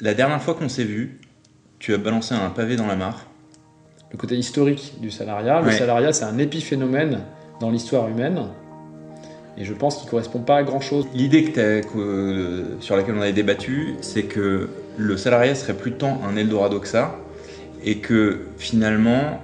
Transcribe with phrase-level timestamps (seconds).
[0.00, 1.18] La dernière fois qu'on s'est vu,
[1.78, 3.26] tu as balancé un pavé dans la mare.
[4.12, 5.60] Le côté historique du salariat.
[5.60, 5.72] Le Ouais.
[5.72, 7.20] salariat, c'est un épiphénomène
[7.60, 8.40] dans l'histoire humaine.
[9.58, 11.06] Et je pense qu'il ne correspond pas à grand-chose.
[11.14, 16.20] L'idée que que- sur laquelle on avait débattu, c'est que le salariat serait plus tant
[16.28, 17.16] un Eldorado que ça,
[17.82, 19.40] et que finalement,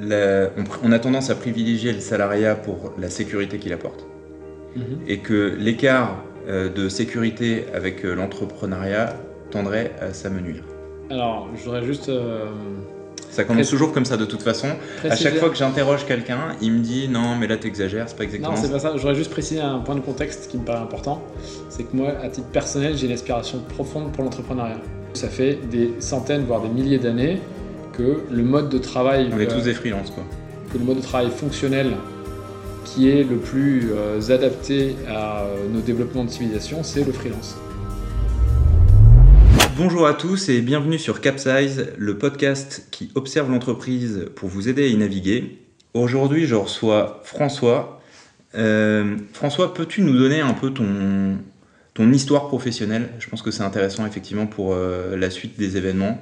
[0.00, 0.48] la-
[0.82, 4.06] on, a tendance à privilégier le salariat pour la sécurité qu'il apporte,
[5.06, 9.12] et que l'écart euh, de sécurité avec euh, l'entrepreneuriat
[9.50, 10.62] tendrait à s'amenuire.
[11.10, 12.44] Alors, je voudrais juste euh,
[13.30, 14.68] Ça commence Pré- toujours comme ça de toute façon.
[14.68, 15.30] À préciser...
[15.30, 18.52] chaque fois que j'interroge quelqu'un, il me dit non, mais là t'exagères, c'est pas exactement
[18.54, 18.72] Non, c'est ça.
[18.74, 18.92] pas ça.
[18.94, 21.22] Je voudrais juste préciser un point de contexte qui me paraît important.
[21.70, 24.80] C'est que moi, à titre personnel, j'ai une aspiration profonde pour l'entrepreneuriat.
[25.14, 27.40] Ça fait des centaines, voire des milliers d'années
[27.94, 30.22] que le mode de travail, On est euh, tous des freelances quoi.
[30.72, 31.92] que le mode de travail fonctionnel
[32.84, 37.56] qui est le plus euh, adapté à euh, nos développements de civilisation, c'est le freelance.
[39.78, 44.82] Bonjour à tous et bienvenue sur Capsize, le podcast qui observe l'entreprise pour vous aider
[44.82, 45.60] à y naviguer.
[45.94, 48.00] Aujourd'hui, je reçois François.
[48.56, 53.10] Euh, François, peux-tu nous donner un peu ton, histoire professionnelle?
[53.20, 56.18] Je pense que c'est intéressant effectivement pour euh, la suite des événements.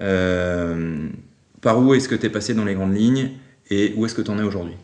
[0.00, 1.06] Euh,
[1.60, 3.32] par où est-ce que tu es passé dans les grandes lignes
[3.68, 4.76] et où est-ce que tu en es aujourd'hui?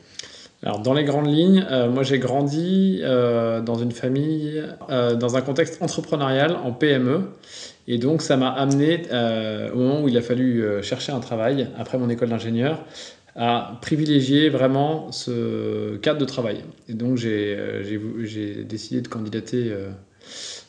[0.63, 6.55] Alors, dans les grandes lignes, moi j'ai grandi dans une famille, dans un contexte entrepreneurial
[6.63, 7.31] en PME.
[7.93, 11.19] Et donc, ça m'a amené, euh, au moment où il a fallu euh, chercher un
[11.19, 12.85] travail, après mon école d'ingénieur,
[13.35, 16.63] à privilégier vraiment ce cadre de travail.
[16.89, 19.75] Et donc, j'ai euh, décidé de candidater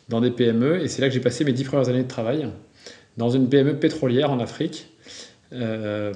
[0.10, 0.82] dans des PME.
[0.82, 2.48] Et c'est là que j'ai passé mes dix premières années de travail,
[3.18, 4.88] dans une PME pétrolière en Afrique,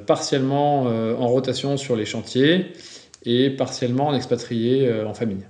[0.07, 2.73] partiellement en rotation sur les chantiers
[3.25, 5.45] et partiellement en expatrié en famille.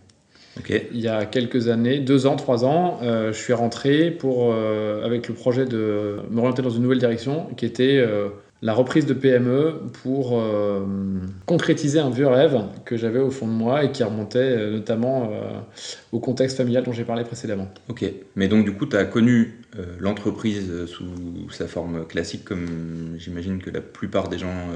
[0.69, 5.05] Il y a quelques années, deux ans, trois ans, euh, je suis rentré pour, euh,
[5.05, 8.29] avec le projet de m'orienter dans une nouvelle direction qui était euh,
[8.61, 10.41] la reprise de PME pour
[11.45, 15.29] concrétiser un vieux rêve que j'avais au fond de moi et qui remontait notamment
[16.11, 17.67] au contexte familial dont j'ai parlé précédemment.
[17.89, 19.59] Ok, mais donc du coup, tu as connu
[19.99, 21.05] l'entreprise sous
[21.51, 24.67] sa forme classique, comme j'imagine que la plupart des gens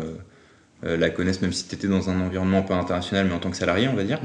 [0.84, 3.58] la connaissent, même si tu étais dans un environnement pas international, mais en tant que
[3.58, 4.20] salarié, on va dire.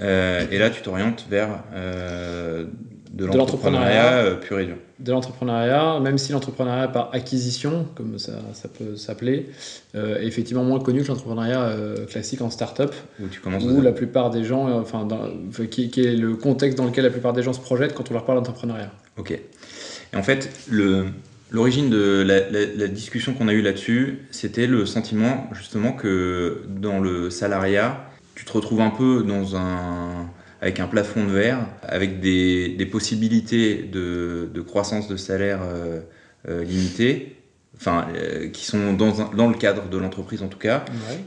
[0.00, 2.64] Euh, et là, tu t'orientes vers euh,
[3.12, 4.12] de l'entrepreneuriat.
[4.18, 4.76] euh, pur et dur.
[4.98, 9.48] de l'entrepreneuriat, même si l'entrepreneuriat par acquisition, comme ça, ça peut s'appeler,
[9.94, 13.80] euh, est effectivement moins connu que l'entrepreneuriat euh, classique en start-up, Où tu commences où
[13.80, 15.28] la plupart des gens, euh, enfin, dans-
[15.70, 18.24] qui est le contexte dans lequel la plupart des gens se projettent quand on leur
[18.24, 18.90] parle d'entrepreneuriat.
[19.18, 19.30] Ok.
[19.32, 21.06] Et en fait, le,
[21.50, 26.62] l'origine de la, la- la discussion qu'on a eue là-dessus, c'était le sentiment justement que
[26.68, 30.28] dans le salariat, tu te retrouves un peu dans un,
[30.60, 36.00] avec un plafond de verre, avec des, des possibilités de, de croissance de salaire euh,
[36.48, 37.36] euh, limitées,
[37.76, 40.84] enfin, euh, qui sont dans, un- dans le cadre de l'entreprise en tout cas.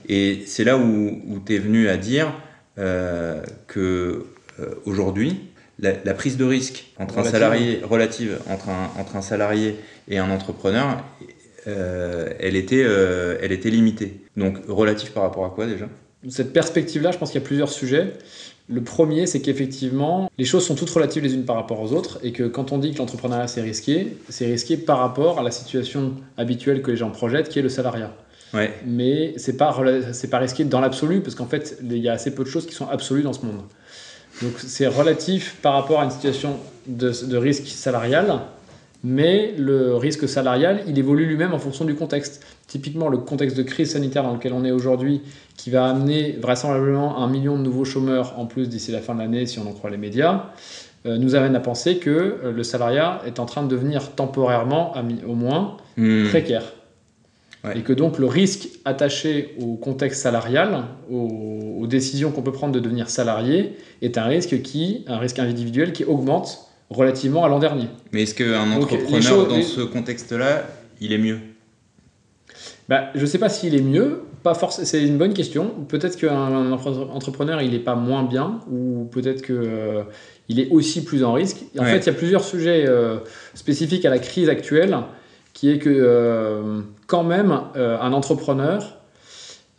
[0.08, 2.34] Et c'est là où, où tu es venu à dire
[3.68, 4.26] que
[4.86, 5.49] aujourd'hui,
[5.80, 7.32] la, la prise de risque entre un Relative.
[7.40, 9.76] salarié relative entre un, entre un salarié
[10.08, 11.04] et un entrepreneur,
[11.68, 14.22] euh, elle, était, euh, elle était limitée.
[14.38, 15.88] Donc relative par rapport à quoi déjà?
[16.28, 18.14] Cette perspective-là, je pense qu'il y a plusieurs sujets.
[18.68, 22.20] Le premier, c'est qu'effectivement, les choses sont toutes relatives les unes par rapport aux autres,
[22.24, 25.52] et que quand on dit que l'entrepreneuriat c'est risqué, c'est risqué par rapport à la
[25.52, 28.14] situation habituelle que les gens projettent, qui est le salariat.
[28.52, 28.74] Ouais.
[28.84, 29.78] mais c'est pas
[30.32, 32.74] pas risqué dans l'absolu parce qu'en fait il y a assez peu de choses qui
[32.74, 33.62] sont absolues dans ce monde.
[34.42, 36.58] Donc c'est relatif par rapport à une situation
[36.88, 38.40] de, de risque salarial,
[39.04, 42.44] mais le risque salarial il évolue lui-même en fonction du contexte.
[42.68, 45.22] Typiquement le contexte de crise sanitaire dans lequel on est aujourd'hui,
[45.58, 49.20] qui va amener vraisemblablement un million de nouveaux chômeurs en plus d'ici la fin de
[49.20, 50.46] l'année si on en croit les médias,
[51.06, 54.94] euh, nous amène à penser que euh, le salariat est en train de devenir temporairement,
[55.28, 56.30] au moins, Hmm.
[56.30, 56.64] précaire.
[57.66, 57.80] Ouais.
[57.80, 62.74] Et que donc le risque attaché au contexte salarial, aux, aux décisions qu'on peut prendre
[62.74, 66.60] de devenir salarié, est un risque qui, un risque individuel qui augmente
[66.90, 67.88] relativement à l'an dernier.
[68.14, 70.64] Mais est-ce qu'un entrepreneur choses- dans les- ce contexte-là,
[71.02, 71.40] il est mieux?
[72.88, 74.86] Bah, je ne sais pas s'il est mieux, pas forcément.
[74.88, 75.70] C'est une bonne question.
[75.88, 80.04] Peut-être qu'un un entre- entrepreneur il n'est pas moins bien, ou peut-être que euh,
[80.48, 81.58] il est aussi plus en risque.
[81.78, 81.92] En Ouais.
[81.92, 83.18] fait, il y a plusieurs sujets euh,
[83.54, 84.98] spécifiques à la crise actuelle,
[85.60, 88.98] qui est que euh, quand même euh, un entrepreneur,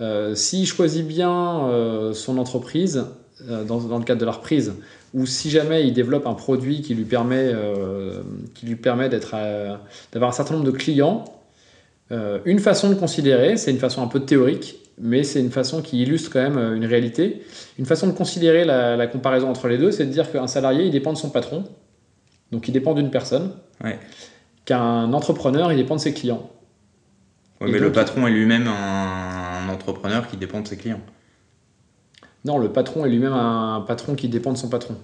[0.02, 3.06] euh, s'il choisit bien son entreprise
[3.48, 4.74] dans, le cadre de la reprise,
[5.14, 7.54] ou si jamais il développe un produit qui lui permet,
[8.82, 11.24] permet d'avoir un certain nombre de clients.
[12.44, 16.02] Une façon de considérer, c'est une façon un peu théorique, mais c'est une façon qui
[16.02, 17.40] illustre quand même une réalité.
[17.78, 20.90] Une façon de considérer la, comparaison entre les deux, c'est de dire qu'un salarié, il
[20.90, 21.64] dépend de son patron,
[22.52, 23.52] donc il dépend d'une personne.
[24.64, 26.50] Qu'un entrepreneur, il dépend de ses clients.
[27.60, 31.00] Et mais le patron est lui-même un, entrepreneur qui dépend de ses clients.
[32.44, 34.96] Non, le patron est lui-même un patron qui dépend de son patron.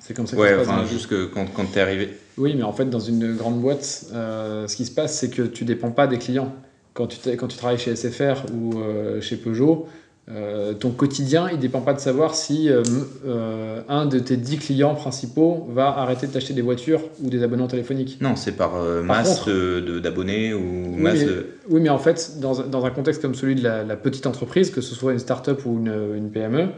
[0.00, 2.10] C'est comme ça que ça se passe enfin, juste que quand, quand t'es arrivé.
[2.36, 5.42] Oui, mais en fait, dans une grande boîte, euh, ce qui se passe, c'est que
[5.42, 6.54] tu dépends pas des clients.
[6.94, 9.88] Tu, quand tu travailles chez SFR ou euh, chez Peugeot,
[10.30, 12.82] euh, ton quotidien, il dépend pas de savoir si euh,
[13.26, 17.42] euh, un de tes 10 clients principaux va arrêter de t'acheter des voitures ou des
[17.42, 18.18] abonnements téléphoniques.
[18.22, 21.46] Non, c'est par Par masse contre- d'abonnés ou Oui, masse mais, de.
[21.68, 24.26] oui, mais en fait, dans, un- dans un contexte comme celui de la, la petite
[24.26, 26.68] entreprise, que ce soit une start-up ou une, une PME,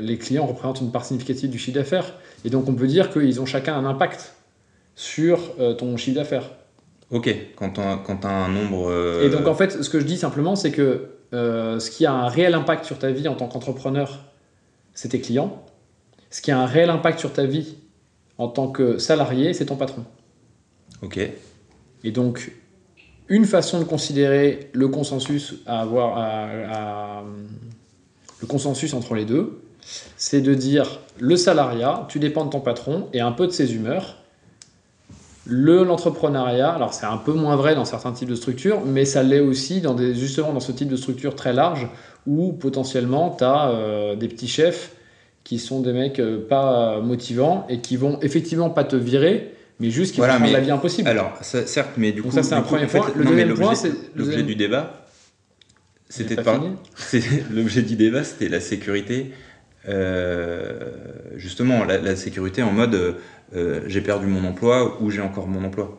[0.00, 2.12] les clients représentent une part significative du chiffre d'affaires.
[2.44, 4.34] Et donc, on peut dire qu'ils ont chacun un impact
[4.96, 5.38] sur
[5.78, 6.50] ton chiffre d'affaires.
[7.10, 7.74] Ok, quand
[8.04, 8.92] quand t'as un nombre.
[9.22, 12.12] Et donc, en fait, ce que je dis simplement, c'est que euh, ce qui a
[12.12, 14.20] un réel impact sur ta vie en tant qu'entrepreneur,
[14.94, 15.62] c'est tes clients.
[16.30, 17.76] Ce qui a un réel impact sur ta vie
[18.38, 20.04] en tant que salarié, c'est ton patron.
[21.02, 21.18] Ok,
[22.04, 22.52] Et donc,
[23.28, 27.24] une façon de considérer le consensus à avoir, à- à-
[28.40, 29.62] le consensus entre les deux,
[30.16, 33.74] c'est de dire le salariat, tu dépends de ton patron et un peu de ses
[33.74, 34.21] humeurs.
[35.46, 39.22] Le l'entrepreneuriat, alors c'est un peu moins vrai dans certains types de structures, mais ça
[39.24, 41.88] l'est aussi dans des, justement dans ce type de structure très large
[42.26, 44.92] où potentiellement tu as des petits chefs
[45.42, 49.90] qui sont des mecs euh, pas motivants et qui vont effectivement pas te virer, mais
[49.90, 51.08] juste qui Voilà, vont mais- la vie impossible.
[51.08, 52.30] alors ça- certes, mais du coup.
[52.30, 53.10] ça, c'est un coup, premier en fait, point.
[53.16, 55.04] Le non, deuxième point, l'objet- c'est- L'objet du débat,
[56.08, 56.60] c'était pas
[57.50, 59.32] L'objet du débat, c'était la sécurité.
[59.88, 60.92] euh,
[61.34, 63.12] justement, la, la sécurité en mode euh, euh,
[63.86, 65.98] j'ai perdu mon emploi ou j'ai encore mon emploi.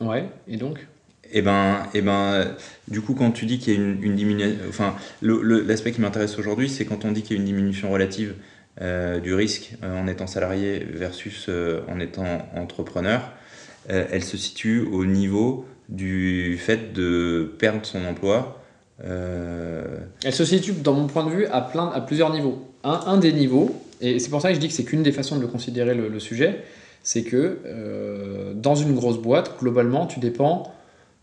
[0.00, 0.86] Ouais, et donc?
[1.32, 2.46] Et ben, et ben,
[2.88, 6.38] du coup, quand tu dis qu'il y a une, une diminution, enfin, l'aspect qui m'intéresse
[6.38, 8.34] aujourd'hui, c'est quand on dit qu'il y a une diminution relative
[8.80, 13.32] euh, du risque euh, en étant salarié versus euh, en étant entrepreneur,
[13.90, 18.62] euh, elle se situe au niveau du fait de perdre son emploi.
[19.04, 22.66] euh, Elle se situe, dans mon point de vue, à, plein, à plusieurs niveaux.
[22.84, 25.12] Un, un des niveaux, et c'est pour ça que je dis que c'est qu'une des
[25.12, 26.60] façons de le considérer le, le sujet,
[27.04, 30.72] c'est que euh, dans une grosse boîte, globalement, tu dépends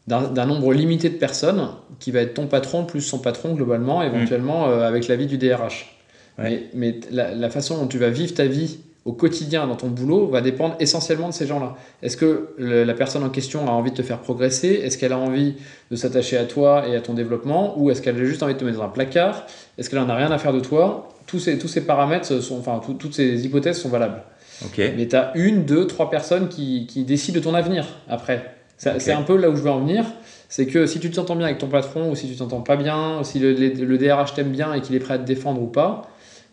[0.08, 1.68] d'un nombre limité de personnes
[2.00, 5.96] qui va être ton patron plus son patron, globalement, éventuellement euh, avec l'avis du DRH.
[6.40, 6.44] Ouais.
[6.74, 9.88] Mais, mais la, la façon dont tu vas vivre ta vie au quotidien dans ton
[9.88, 11.76] boulot va dépendre essentiellement de ces gens-là.
[12.04, 14.70] Est-ce que le- la personne en question a envie de te faire progresser?
[14.84, 15.56] Est-ce qu'elle a envie
[15.92, 17.76] de s'attacher à toi et à ton développement?
[17.80, 19.46] Ou est-ce qu'elle a juste envie de te mettre dans un placard?
[19.78, 21.10] Est-ce qu'elle en a rien à faire de toi?
[21.28, 24.22] Tous ces, tous ces paramètres, sont, enfin tout- toutes ces hypothèses sont valables.
[24.66, 24.82] Ok.
[24.98, 28.56] Mais tu as une, deux, trois personnes qui, qui décident de ton avenir après.
[29.00, 30.06] C'est un peu là où je veux en venir.
[30.50, 33.20] C'est que si tu t'entends bien avec ton patron ou si tu t'entends pas bien,
[33.20, 35.62] ou si le, le- le DRH t'aime bien et qu'il est prêt à te défendre
[35.62, 36.10] ou pas,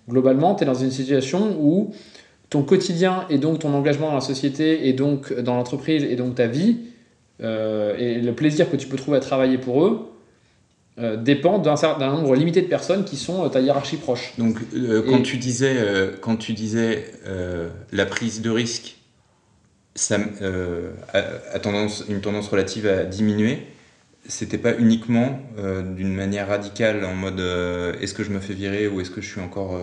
[0.09, 1.91] globalement, tu es dans une situation où
[2.51, 6.35] ton quotidien et donc ton engagement dans la société et donc dans l'entreprise et donc
[6.37, 6.77] ta vie
[7.43, 10.09] euh, et le plaisir que tu peux trouver à travailler pour eux
[10.99, 11.77] euh, dépend d'un
[12.11, 14.33] nombre limité de personnes qui sont euh, ta hiérarchie proche.
[14.39, 15.77] Donc, euh, quand Et- tu disais,
[16.21, 17.13] quand tu disais
[17.93, 18.97] la prise de risque,
[19.95, 20.17] ça
[21.15, 23.59] a, a tendance, une tendance relative à diminuer.
[24.27, 25.41] C'était pas uniquement
[25.97, 27.41] d'une manière radicale en mode
[28.01, 29.81] est-ce que je me fais virer ou est-ce que je suis encore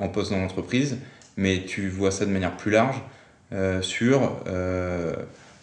[0.00, 0.96] en poste dans l'entreprise,
[1.36, 3.00] mais tu vois ça de manière plus large
[3.82, 4.32] sur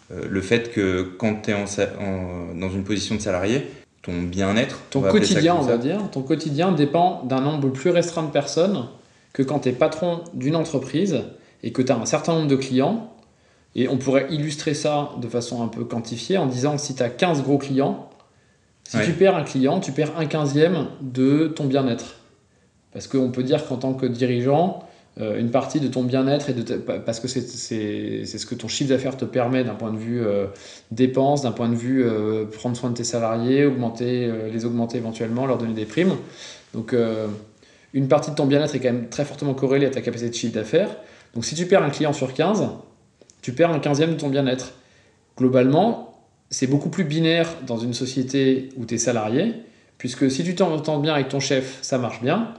[0.09, 3.67] le fait que quand tu es en sa- en- dans une position de salarié,
[4.03, 8.31] ton bien-être, Ton quotidien, on va dire, ton quotidien dépend d'un nombre plus restreint de
[8.31, 8.85] personnes
[9.31, 11.23] que quand tu es patron d'une entreprise
[11.63, 13.09] et que tu as un certain nombre de clients.
[13.75, 17.01] Et on pourrait illustrer ça de façon un peu quantifiée en disant que si tu
[17.01, 18.09] as 15 gros clients,
[18.83, 19.05] si Ouais.
[19.05, 22.17] tu perds un client, tu perds un quinzième de ton bien-être.
[22.91, 24.83] Parce qu'on peut dire qu'en tant que dirigeant,
[25.21, 26.55] euh, une partie de ton bien-être et
[27.05, 30.47] parce que c'est ce que ton chiffre d'affaires te permet d'un point de vue euh,
[30.89, 35.45] dépenses, d'un point de vue euh, prendre soin de tes salariés, augmenter, les augmenter éventuellement,
[35.45, 36.15] leur donner des primes.
[36.73, 36.95] Donc
[37.93, 40.35] une partie de ton bien-être est quand même très fortement corrélée à ta capacité de
[40.35, 40.89] chiffre d'affaires.
[41.35, 42.69] Donc si tu perds un client sur 15,
[43.43, 44.73] tu perds un quinzième de ton bien-être.
[45.37, 49.53] Globalement, c'est beaucoup plus binaire dans une société où tu es salarié,
[49.99, 52.55] puisque si tu t'entends bien avec ton chef, ça marche bien.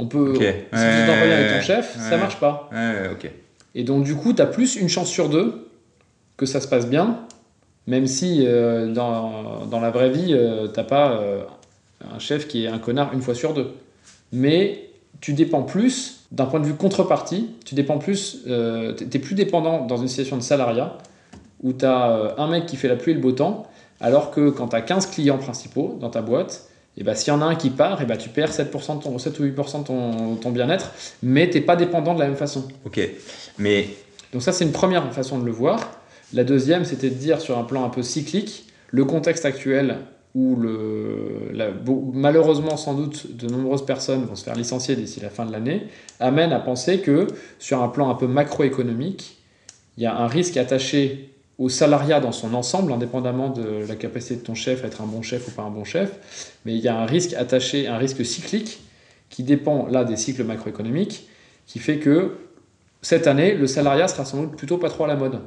[0.00, 2.20] On peut, si tu t'entends pas bien avec ton Ouais, chef, ça ouais.
[2.20, 2.70] marche pas.
[2.72, 3.30] Ouais, ok.
[3.74, 5.68] Et donc, du coup, tu as plus une chance sur deux
[6.36, 7.18] que ça se passe bien,
[7.88, 11.42] même si euh, dans, dans la vraie vie, euh, t'as pas euh,
[12.14, 13.72] un chef qui est un connard une fois sur deux.
[14.32, 14.88] Mais
[15.20, 19.34] tu dépends plus, d'un point de vue contrepartie, tu dépends plus, euh, tu es plus
[19.34, 20.96] dépendant dans une situation de salariat
[21.62, 23.66] où tu as un mec qui fait la pluie et le beau temps,
[24.00, 27.36] alors que quand tu as 15 clients principaux dans ta boîte, et bah, s'il y
[27.36, 29.80] en a un qui part, et bah, tu perds 7%, de ton, 7 ou 8%
[29.80, 30.90] de ton, ton bien-être,
[31.22, 32.66] mais tu pas dépendant de la même façon.
[32.84, 33.00] Ok.
[33.58, 33.88] Mais
[34.32, 35.78] Donc ça, c'est une première façon de le voir.
[36.32, 39.98] La deuxième, c'était de dire sur un plan un peu cyclique, le contexte actuel
[40.34, 41.52] où le,
[42.12, 45.88] malheureusement sans doute de nombreuses personnes vont se faire licencier d'ici la fin de l'année,
[46.20, 47.26] amène à penser que
[47.58, 49.38] sur un plan un peu macroéconomique,
[49.96, 54.36] il y a un risque attaché au salariat dans son ensemble, indépendamment de la capacité
[54.36, 56.80] de ton chef à être un bon chef ou pas un bon chef, mais il
[56.80, 58.80] y a un risque attaché, un risque cyclique
[59.28, 61.28] qui dépend là des cycles macroéconomiques,
[61.66, 62.36] qui fait que
[63.02, 65.40] cette année, le salariat sera sans doute plutôt pas trop à la mode.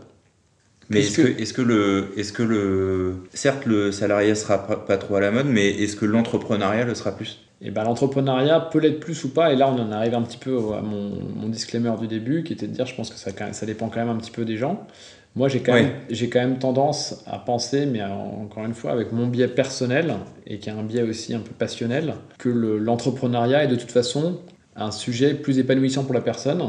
[0.90, 5.16] Mais est-ce que, est que, le, est que le, certes le salariat sera pas, trop
[5.16, 7.40] à la mode, mais est-ce que l'entrepreneuriat le sera plus?
[7.62, 10.24] Et eh ben, l'entrepreneuriat peut l'être plus ou pas, et là on en arrive un
[10.24, 13.18] petit peu à mon, mon disclaimer du début, qui était de dire je pense que
[13.18, 14.86] ça, ça dépend quand même un petit peu des gens.
[15.36, 19.14] Moi j'ai quand, même, j'ai quand même tendance à penser, mais encore une fois avec
[19.14, 23.68] mon biais personnel, et qui a un biais aussi un peu passionnel, que l'entrepreneuriat est
[23.68, 24.40] de toute façon
[24.76, 26.62] un sujet plus épanouissant pour la personne,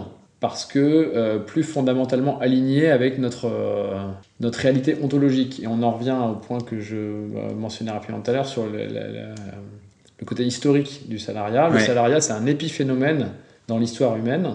[0.42, 0.78] parce que
[1.14, 4.08] euh, plus fondamentalement aligné avec notre, euh,
[4.40, 5.62] notre réalité ontologique.
[5.62, 8.66] Et on en revient au point que je euh, mentionnais rapidement tout à l'heure sur
[8.66, 11.68] le, le, côté historique du salariat.
[11.68, 13.28] Le salariat, c'est un épiphénomène
[13.68, 14.48] dans l'histoire humaine.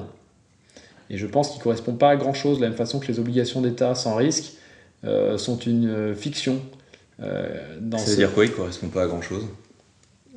[1.10, 3.20] Et je pense qu'il ne correspond pas à grand-chose, de la même façon que les
[3.20, 4.54] obligations d'État sans risque
[5.38, 6.60] sont une fiction.
[7.20, 9.46] Dans Ça veut dire quoi, il ne correspond pas à grand-chose?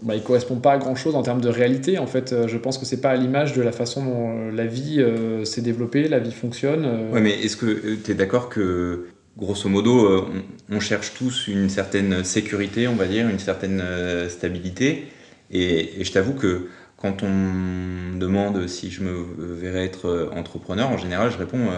[0.03, 1.99] Bah, il correspond pas à grand chose en termes de réalité.
[1.99, 4.51] En fait, euh, je pense que c'est pas à l'image de la façon dont euh,
[4.51, 7.11] la vie euh, s'est développée, la vie fonctionne.
[7.13, 10.27] Ouais, mais est-ce que tu es d'accord que, grosso modo,
[10.71, 13.83] on, cherche tous une certaine sécurité, on va dire, une certaine
[14.29, 15.09] stabilité?
[15.51, 16.69] Et, je t'avoue que
[17.01, 21.69] quand on me demande si je me verrais être entrepreneur, en général, je réponds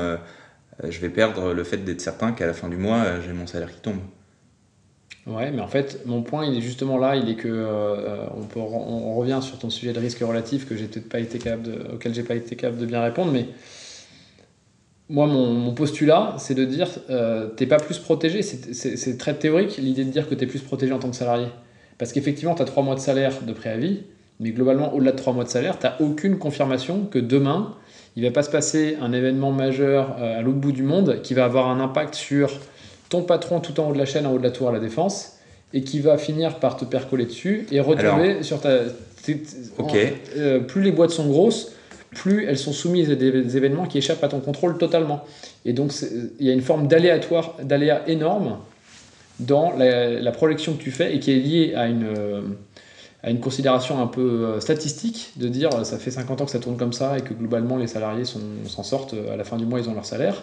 [0.82, 3.70] je vais perdre le fait d'être certain qu'à la fin du mois, j'ai mon salaire
[3.72, 4.00] qui tombe.
[5.26, 8.26] Ouais, mais en fait, mon point, il est justement là, il est que euh,
[8.56, 11.94] on, revient sur ton sujet de risque relatif que j'ai peut-être pas été capable de,
[11.94, 13.46] auquel j'ai pas été capable de bien répondre, mais
[15.08, 18.42] moi, mon, postulat, c'est de dire, euh, t'es pas plus protégé.
[18.42, 21.46] C'est très théorique l'idée de dire que tu es plus protégé en tant que salarié,
[21.98, 24.00] parce qu'effectivement, tu as trois mois de salaire de préavis,
[24.42, 27.74] mais globalement, au-delà de trois mois de salaire, tu aucune confirmation que demain,
[28.16, 31.32] il va pas se passer un événement majeur euh, à l'autre bout du monde qui
[31.32, 32.50] va avoir un impact sur
[33.08, 34.80] ton patron tout en haut de la chaîne, en haut de la tour à la
[34.80, 35.38] défense,
[35.72, 38.80] et qui va finir par te percoler dessus et retomber sur ta.
[39.78, 39.96] Ok.
[40.36, 41.72] Euh, plus les boîtes sont grosses,
[42.10, 45.24] plus elles sont soumises à des événements qui échappent à ton contrôle totalement.
[45.64, 45.92] Et donc
[46.40, 48.58] il y a une forme d'aléatoire, d'aléa énorme
[49.38, 52.08] dans la, projection que tu fais et qui est liée à une,
[53.22, 56.58] à une considération un peu euh, statistique de dire ça fait 50 ans que ça
[56.58, 59.80] tourne comme ça et que globalement les salariés s'en sortent à la fin du mois
[59.80, 60.42] ils ont leur salaire.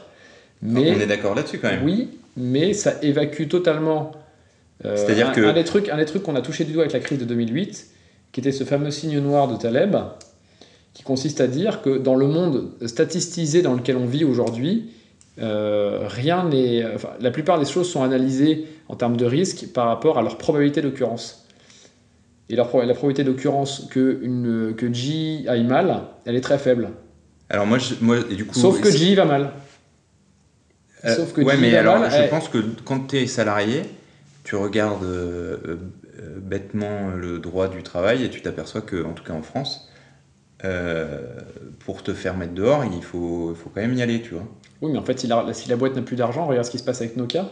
[0.61, 1.83] Mais, on est d'accord là-dessus quand même.
[1.83, 4.11] Oui, mais ça évacue totalement
[4.85, 5.41] euh, C'est-à-dire un, que...
[5.41, 7.25] un, des trucs, un des trucs qu'on a touché du doigt avec la crise de
[7.25, 7.87] 2008,
[8.31, 9.95] qui était ce fameux signe noir de Taleb,
[10.93, 14.91] qui consiste à dire que dans le monde statistisé dans lequel on vit aujourd'hui,
[15.41, 19.87] euh, rien n'est, enfin, la plupart des choses sont analysées en termes de risque par
[19.87, 21.45] rapport à leur probabilité d'occurrence.
[22.49, 26.89] Et leur, la probabilité d'occurrence que, une, que J aille mal, elle est très faible.
[27.49, 29.51] Alors moi, moi du coup, Sauf que J va mal.
[31.05, 33.83] Euh, Sauf que ouais, mais alors, je pense que quand tu es salarié,
[34.43, 35.77] tu regardes euh, euh,
[36.37, 39.89] bêtement le droit du travail et tu t'aperçois que, en tout cas en France,
[41.79, 44.47] pour te faire mettre dehors, il faut, faut quand même y aller, tu vois.
[44.81, 46.79] Oui, mais en fait, si la, si la boîte n'a plus d'argent, regarde ce qui
[46.79, 47.49] se passe avec Nokia.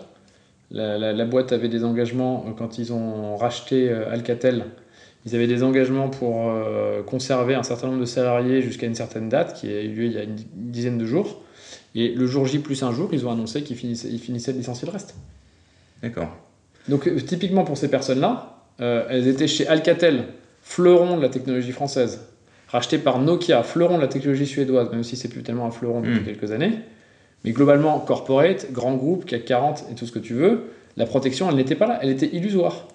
[0.70, 4.66] La, la, boîte avait des engagements quand ils ont racheté Alcatel.
[5.28, 6.50] Ils avaient des engagements pour
[7.06, 10.14] conserver un certain nombre de salariés jusqu'à une certaine date, qui a eu lieu il
[10.14, 11.42] y a une dizaine de jours.
[11.96, 14.58] Et le jour J plus un jour, ils ont annoncé qu'ils finissaient, ils finissaient de
[14.60, 15.16] licencier le reste.
[16.02, 16.30] D'accord.
[16.88, 20.26] Donc euh, typiquement pour ces personnes-là, euh, elles étaient chez Alcatel,
[20.62, 22.22] fleuron de la technologie française,
[22.68, 26.02] racheté par Nokia, fleuron de la technologie suédoise, même si c'est plus tellement un fleuron
[26.02, 26.26] depuis hmm.
[26.26, 26.74] quelques années.
[27.44, 31.50] Mais globalement, corporate, grand groupe, CAC 40 et tout ce que tu veux, la protection,
[31.50, 32.88] elle n'était pas là, elle était illusoire.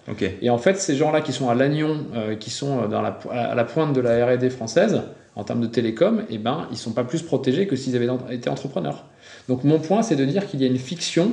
[0.42, 3.54] Et en fait, ces gens-là qui sont à Lannion, euh, qui sont dans la, à
[3.54, 5.02] la pointe de la R&D française,
[5.36, 8.08] en termes de télécom, eh ben, ils ne sont pas plus protégés que s'ils avaient
[8.30, 9.04] été entrepreneurs.
[9.48, 11.32] Donc mon point, c'est de dire qu'il y a une fiction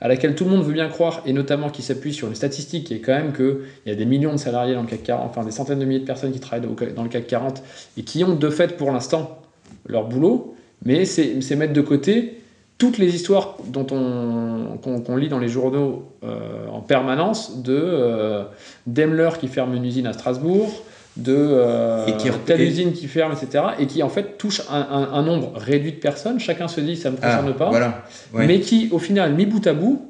[0.00, 2.86] à laquelle tout le monde veut bien croire, et notamment qui s'appuie sur une statistique
[2.86, 5.26] qui est quand même qu'il y a des millions de salariés dans le CAC 40,
[5.28, 7.62] enfin des centaines de milliers de personnes qui travaillent dans le CAC 40,
[7.96, 9.42] et qui ont de fait pour l'instant
[9.86, 12.40] leur boulot, mais c'est mettre de côté
[12.78, 18.44] toutes les histoires dont on qu'on lit dans les journaux euh, en permanence de euh,
[18.86, 20.84] Daimler qui ferme une usine à Strasbourg,
[21.16, 22.06] de euh,
[22.46, 23.64] telle usine qui ferme, etc.
[23.80, 26.38] Et qui en fait touche un, nombre réduit de personnes.
[26.38, 27.70] Chacun se dit ça ne me concerne ah, pas.
[27.70, 28.04] Voilà.
[28.32, 30.06] Mais qui au final, mis bout à bout,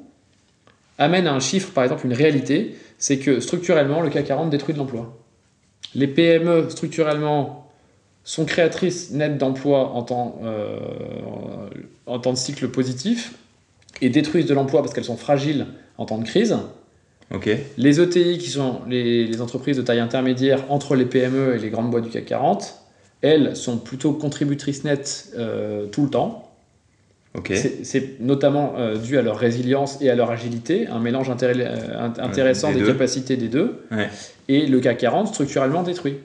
[0.99, 4.75] amène à un chiffre, par exemple une réalité, c'est que structurellement, le CAC 40 détruit
[4.75, 5.17] de l'emploi.
[5.95, 7.68] Les PME structurellement
[8.29, 10.77] sont créatrices nettes d'emplois en temps, euh,
[12.07, 13.33] en temps de cycle positif.
[14.03, 15.67] et détruisent de l'emploi parce qu'elles sont fragiles
[15.97, 16.57] en temps de crise.
[17.79, 21.71] Les ETI, qui sont les, les entreprises de taille intermédiaire entre les PME et les
[21.71, 22.75] grandes boîtes du CAC 40,
[23.23, 26.45] elles sont plutôt contributrices nettes euh, tout le temps.
[27.83, 32.81] C'est- notamment euh, dû à leur résilience et à leur agilité, un mélange intéressant des
[32.93, 33.81] capacités des deux.
[33.91, 34.09] Ouais.
[34.49, 36.19] Et le CAC 40 structurellement détruit.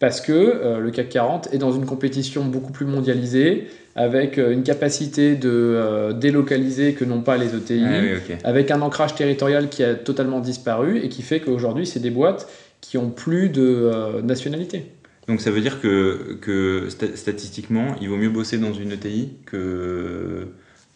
[0.00, 4.50] Parce que euh, le CAC 40 est dans une compétition beaucoup plus mondialisée, avec euh,
[4.50, 9.14] une capacité de euh, délocaliser que n'ont pas les ETI, Ah oui, avec un ancrage
[9.14, 12.48] territorial qui a totalement disparu et qui fait qu'aujourd'hui, c'est des boîtes
[12.80, 14.86] qui ont plus de nationalité.
[15.28, 19.34] Donc ça veut dire que, que sta- statistiquement, il vaut mieux bosser dans une ETI
[19.44, 20.48] que,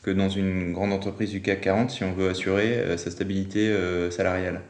[0.02, 3.70] que dans une grande entreprise du CAC 40 si on veut assurer sa stabilité
[4.10, 4.62] salariale.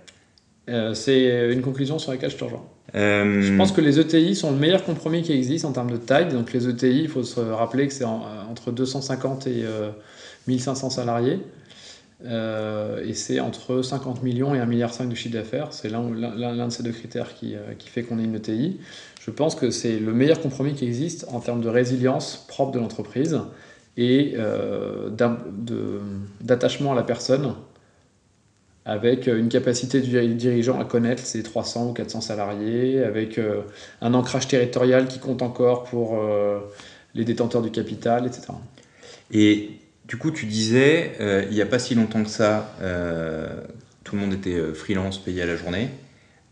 [0.94, 2.66] C'est une conclusion sur laquelle je te rejoins.
[2.94, 5.96] Euh, Je pense que les ETI sont le meilleur compromis qui existe en termes de
[5.96, 6.28] taille.
[6.32, 9.90] Donc les ETI, il faut se rappeler que c'est en- euh, entre 250 et euh,
[10.46, 11.40] 1500 salariés.
[12.26, 15.68] Euh, et c'est entre 50 millions et 1,5 milliard de chiffre d'affaires.
[15.72, 18.78] C'est l'un de ces deux critères qui, euh, qui fait qu'on est une ETI.
[19.20, 22.78] Je pense que c'est le meilleur compromis qui existe en termes de résilience propre de
[22.78, 23.40] l'entreprise
[23.96, 25.08] et euh,
[26.40, 27.54] d'attachement à la personne
[28.86, 33.62] avec une capacité du dirigeant à connaître ses 300 ou 400 salariés, avec euh,
[34.02, 36.60] un ancrage territorial qui compte encore pour euh,
[37.14, 38.52] les détenteurs du capital, etc.
[39.32, 39.70] Et
[40.06, 43.48] du coup, tu disais, euh, il n'y a pas si longtemps que ça, euh,
[44.04, 45.88] tout le monde était euh, freelance, payé à la journée.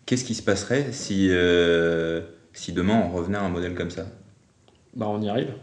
[0.06, 2.22] Qu'est-ce qui se passerait si, euh,
[2.54, 4.06] si demain on revenait à un modèle comme ça?
[4.94, 5.54] Bah, on y arrive.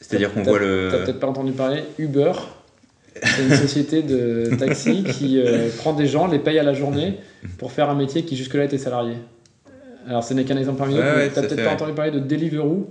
[0.00, 0.58] C'est-à-dire qu'on T'as- voit
[0.88, 1.04] T'as le...
[1.04, 2.32] peut-être pas entendu parler, Uber,
[3.22, 7.14] c'est une société de taxi qui euh, prend des gens, les paye à la journée
[7.58, 9.14] pour faire un métier qui jusque-là était salarié.
[10.06, 12.88] Alors ce n'est qu'un exemple parmi d'autres, ouais, à peut-être pas entendu parler de Deliveroo,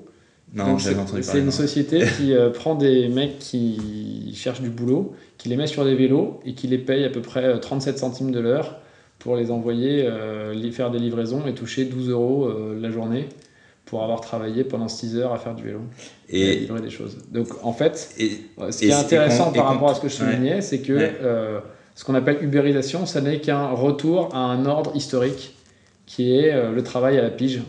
[0.54, 1.40] Non, c'est- entendu C'est parler.
[1.42, 1.52] une non.
[1.52, 5.96] société qui euh, prend des mecs qui cherchent du boulot, qui les met sur des
[5.96, 8.78] vélos et qui les paye à peu près euh, 37 centimes de l'heure
[9.18, 13.28] pour les envoyer, euh, faire des livraisons et toucher 12 euros euh, la journée
[13.90, 15.80] pour avoir travaillé pendant 6 heures à faire du vélo
[16.30, 17.18] et, à livrer des choses.
[17.32, 20.14] Donc en fait, et, euh, ce qui est intéressant par rapport à ce que je
[20.16, 21.18] soulignais, c'est que Ouais.
[21.22, 21.60] euh,
[21.96, 25.56] ce qu'on appelle ubérisation, ça n'est qu'un retour à un ordre historique
[26.06, 27.62] qui est euh, le travail à la pige.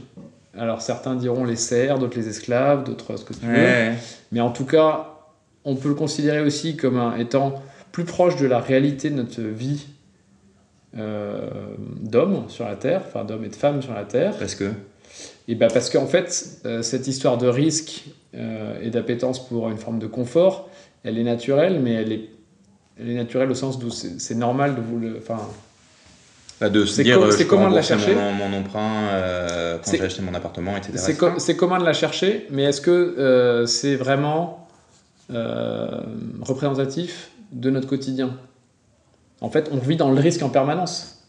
[0.56, 3.92] Alors certains diront les serfs, d'autres les esclaves, d'autres ce que tu veux.
[4.32, 5.14] Mais en tout cas,
[5.64, 9.40] on peut le considérer aussi comme un- étant plus proche de la réalité de notre
[9.40, 9.86] vie
[10.98, 11.48] euh,
[12.00, 14.34] d'hommes sur la Terre, enfin d'hommes et de femmes sur la Terre.
[14.38, 14.70] parce que...
[15.50, 18.04] Et ben parce qu'en fait, euh, cette histoire de risque
[18.36, 20.68] euh, et d'appétence pour une forme de confort,
[21.02, 22.28] elle est naturelle, mais elle est,
[23.00, 25.16] elle est naturelle au sens d'où c'est normal de vous le...
[25.18, 25.40] Enfin,
[26.60, 29.08] Bah, de se C'est dire, com- euh, je comment de la chercher mon, mon emprunt
[29.08, 30.92] euh, quand C'est- j'ai acheté mon appartement, etc.
[30.98, 34.68] c'est com- c'est commun de la chercher, mais est-ce que euh, c'est vraiment
[35.32, 36.00] euh,
[36.42, 38.36] représentatif de notre quotidien?
[39.40, 41.24] En fait, on vit dans le risque en permanence.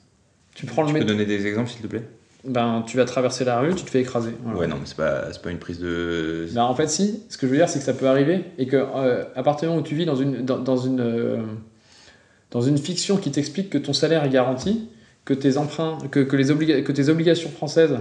[0.53, 2.03] Tu prends le Tu peux donner des exemples, s'il te plaît?
[2.43, 4.31] Ben, tu vas traverser la rue, tu te fais écraser.
[4.43, 4.59] Voilà.
[4.59, 6.47] Ouais, non, mais c'est pas, pas une prise de...
[6.53, 7.23] Ben, en fait, si.
[7.29, 9.67] Ce que je veux dire, c'est que ça peut arriver et que euh, à partir
[9.67, 11.37] du moment où tu vis dans une dans, dans une euh,
[12.51, 14.89] dans une fiction qui t'explique que ton salaire est garanti,
[15.23, 17.97] que tes emprunts, que, que les obliga- que tes obligations françaises,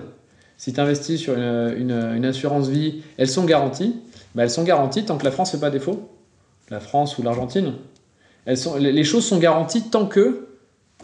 [0.57, 3.96] si tu investis sur une, une- une assurance vie, elles sont garanties.
[4.35, 6.09] Ben, elles sont garanties tant que la France fait pas défaut.
[6.70, 7.74] La France ou l'Argentine,
[8.46, 10.46] elles sont les choses sont garanties tant que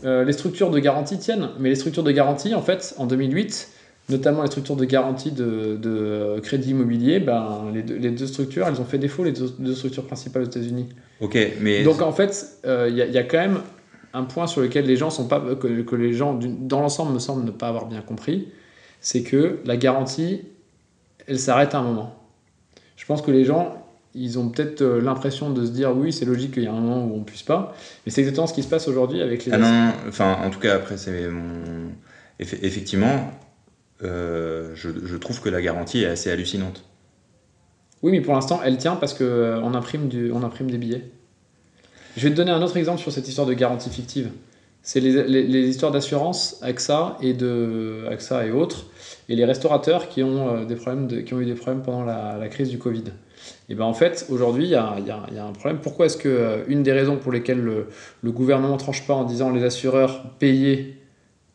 [0.04, 1.48] euh, les structures de garantie tiennent.
[1.58, 3.68] Mais les structures de garantie, en fait, en 2008,
[4.08, 8.66] notamment les structures de garantie de, de crédit immobilier, ben, les, deux, les deux structures,
[8.66, 10.88] elles ont fait défaut, les deux, deux structures principales aux États-Unis.
[11.20, 11.82] Ok, mais...
[11.82, 13.60] Donc en fait, il y, a- y a quand même
[14.12, 17.18] un point sur lequel les gens sont pas, que, que les gens dans l'ensemble me
[17.18, 18.48] semblent ne pas avoir bien compris,
[19.00, 20.42] c'est que la garantie,
[21.26, 22.14] elle s'arrête à un moment.
[22.96, 23.85] Je pense que les gens,
[24.16, 26.80] ils ont peut-être euh, l'impression de se dire oui, c'est logique qu'il y a un
[26.80, 27.74] moment où on puisse pas,
[28.04, 30.58] mais c'est exactement ce qui se passe aujourd'hui avec les Ah non, enfin, en tout
[30.58, 31.90] cas, après, c'est mon...
[32.40, 33.30] Eff- effectivement,
[34.02, 36.84] euh, je, je trouve que la garantie est assez hallucinante.
[38.02, 41.02] Oui, mais pour l'instant, elle tient parce qu'on imprime, du, on imprime des billets.
[42.16, 44.30] Je vais te donner un autre exemple sur cette histoire de garantie fictive.
[44.82, 48.86] C'est les, les- les histoires d'assurance, AXA et de AXA et autres,
[49.28, 52.04] et les restaurateurs qui ont, euh, des problèmes de- qui ont eu des problèmes pendant
[52.04, 53.04] la, la crise du Covid.
[53.68, 55.80] Et ben en fait, aujourd'hui, il y a, y y un problème.
[55.82, 57.88] Pourquoi est-ce que euh, une des raisons pour lesquelles le,
[58.22, 61.00] le gouvernement tranche pas en disant les assureurs payer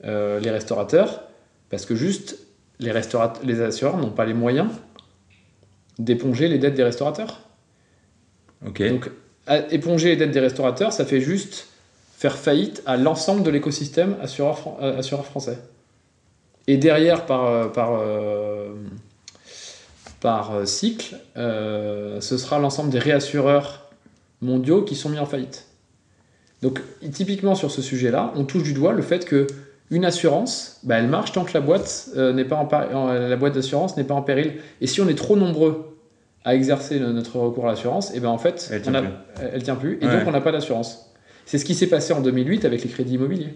[0.03, 1.21] euh, les restaurateurs?
[1.69, 2.37] Parce que juste
[2.79, 4.69] les, assureurs n'ont pas les moyens
[5.99, 7.39] d'éponger les dettes des restaurateurs.
[8.89, 9.09] Donc,
[9.69, 11.67] éponger les dettes des restaurateurs, ça fait juste
[12.17, 15.59] faire faillite à l'ensemble de l'écosystème assureur, fran- euh, assureur français.
[16.67, 18.73] Et derrière, par, par, euh,
[20.21, 23.89] par euh, cycle, euh, ce sera l'ensemble des réassureurs
[24.41, 25.65] mondiaux qui sont mis en faillite.
[26.61, 26.79] Donc,
[27.11, 29.47] typiquement sur ce sujet-là, on touche du doigt le fait que
[29.89, 33.55] une assurance, bah, elle marche tant que la boîte euh, n'est pas en, la boîte
[33.55, 34.53] d'assurance n'est pas en péril.
[34.79, 35.97] Et si on est trop nombreux
[36.45, 39.11] à exercer notre recours à l'assurance, et eh ben en fait, elle tient, plus.
[39.53, 41.11] Elle tient plus, et donc on n'a pas d'assurance.
[41.45, 43.53] C'est ce qui s'est passé en 2008 avec les crédits immobiliers.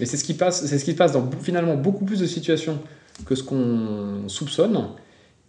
[0.00, 2.80] Mais c'est ce qui passe, c'est ce qui passe dans finalement beaucoup plus de situations
[3.24, 4.88] que ce qu'on soupçonne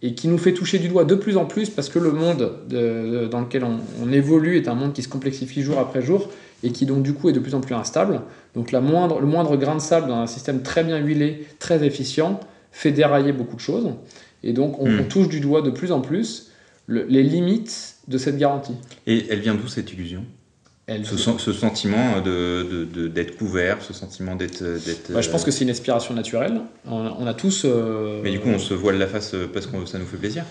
[0.02, 2.52] et qui nous fait toucher du doigt de plus en plus parce que le monde
[3.30, 6.30] dans lequel on, évolue est un monde qui se complexifie jour après jour
[6.62, 8.22] et qui donc du coup est de plus en plus instable.
[8.54, 11.84] Donc la moindre, le moindre grain de sable dans un système très bien huilé, très
[11.84, 12.40] efficient,
[12.72, 13.90] fait dérailler beaucoup de choses.
[14.42, 15.08] Et donc on, hmm.
[15.08, 16.52] touche du doigt de plus en plus
[16.88, 18.74] les limites de cette garantie.
[19.06, 20.24] Et elle vient d'où cette illusion?
[20.88, 24.62] Ce, sentiment de, d'être couvert, ce sentiment d'être.
[25.10, 26.60] Bah, je pense que c'est une aspiration naturelle.
[26.88, 27.62] On, a tous.
[27.64, 30.44] Euh, Mais du coup, on se voile la face parce que ça nous fait plaisir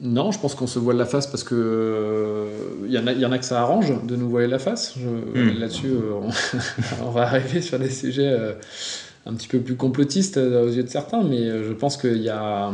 [0.00, 2.46] Non, je pense qu'on se voile la face parce que.
[2.84, 4.94] Il y, en a, y en a que ça arrange de nous voiler la face.
[4.96, 5.58] Hmm.
[5.58, 6.20] Là-dessus, euh,
[7.06, 8.52] on, va arriver sur des sujets euh,
[9.24, 12.72] un petit peu plus complotistes aux yeux de certains, mais je pense qu'il y a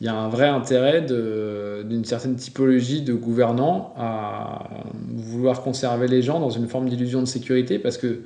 [0.00, 4.68] il y a un vrai intérêt d'une certaine typologie de gouvernants à
[5.08, 8.22] vouloir conserver les gens dans une forme d'illusion de sécurité parce que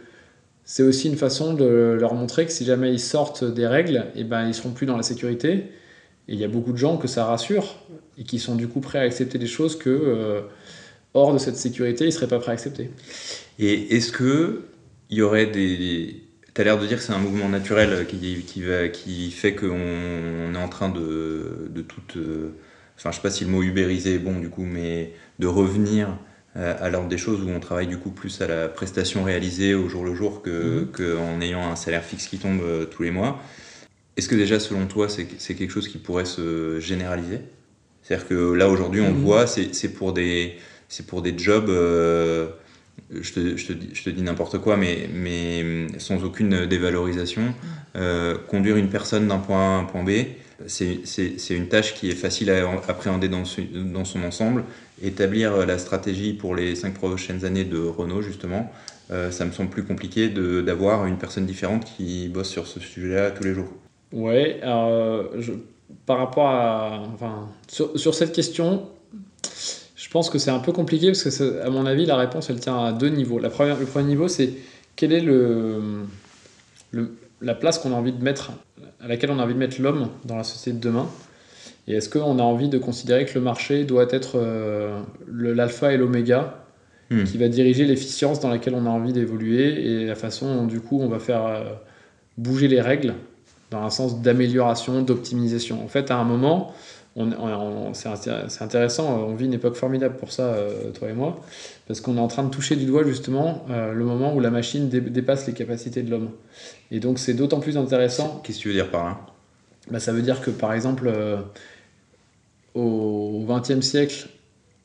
[0.64, 4.20] c'est aussi une façon de leur montrer que si jamais ils sortent des règles, et
[4.20, 5.64] eh ben, ils seront plus dans la sécurité.
[6.26, 7.76] Et il y a beaucoup de gens que ça rassure
[8.16, 10.40] et qui sont du coup prêts à accepter des choses que, euh,
[11.12, 12.90] hors de cette sécurité, ils seraient pas prêts à accepter.
[13.58, 14.62] Et est-ce qu'il
[15.10, 16.23] y aurait des,
[16.54, 19.54] tu as l'air de dire que c'est un mouvement naturel qui, qui, va, qui fait
[19.54, 22.00] qu'on est en train de, de tout.
[22.16, 22.50] Euh,
[22.96, 26.16] enfin, je sais pas si le mot ubériser est bon du coup, mais de revenir
[26.56, 29.88] à l'ordre des choses où on travaille du coup plus à la prestation réalisée au
[29.88, 31.42] jour le jour qu'en que mhm.
[31.42, 33.42] ayant un salaire fixe qui tombe euh, tous les mois.
[34.16, 37.40] Est-ce que déjà, selon toi, c'est quelque chose qui pourrait se généraliser?
[38.02, 39.24] C'est-à-dire que là, aujourd'hui, on le mhm.
[39.24, 40.54] voit, c'est pour, des,
[41.08, 41.68] pour des jobs.
[41.68, 42.46] Euh,
[43.22, 47.42] je te, je te, dis, je te dis n'importe quoi, mais, mais sans aucune dévalorisation,
[47.42, 47.54] mm.
[47.96, 50.10] euh, conduire une personne d'un point A à un point B,
[50.66, 53.42] c'est une tâche qui est facile à appréhender dans,
[53.74, 54.64] dans son ensemble.
[55.02, 58.70] Établir la stratégie pour les cinq prochaines années de Renault, justement,
[59.10, 63.32] euh, ça me semble plus compliqué d'avoir une personne différente qui bosse sur ce sujet-là
[63.32, 63.68] tous les jours.
[64.12, 65.52] Ouais, alors, je,
[66.06, 67.02] par rapport à.
[67.12, 68.88] Enfin, sur, sur cette question,
[70.14, 72.78] pense que c'est un peu compliqué parce que, à mon avis, la réponse, elle tient
[72.78, 73.40] à deux niveaux.
[73.40, 74.50] La première, le premier niveau, c'est
[74.94, 76.06] quelle est le,
[77.42, 78.52] la place qu'on a envie de mettre,
[79.00, 81.08] à laquelle on a envie de mettre l'homme dans la société de demain.
[81.88, 85.96] Et est-ce qu'on a envie de considérer que le marché doit être euh, l'alpha et
[85.96, 86.62] l'oméga
[87.10, 87.24] hmm.
[87.24, 90.78] qui va diriger l'efficience dans laquelle on a envie d'évoluer et la façon dont, du
[90.78, 91.64] coup, on va faire euh,
[92.38, 93.14] bouger les règles
[93.72, 95.84] dans un sens d'amélioration, d'optimisation.
[95.84, 96.72] En fait, à un moment,
[97.16, 101.40] c'est intéressant, on vit une époque formidable pour ça, euh, toi et moi,
[101.86, 104.50] parce qu'on est en train de toucher du doigt justement euh, le moment où la
[104.50, 106.30] machine dépasse les capacités de l'homme.
[106.90, 108.40] Et donc c'est d'autant plus intéressant.
[108.42, 109.20] Qu'est-ce que tu veux dire par là?
[109.90, 111.36] Bah, Ça veut dire que par exemple, euh,
[112.74, 114.28] au XXe siècle,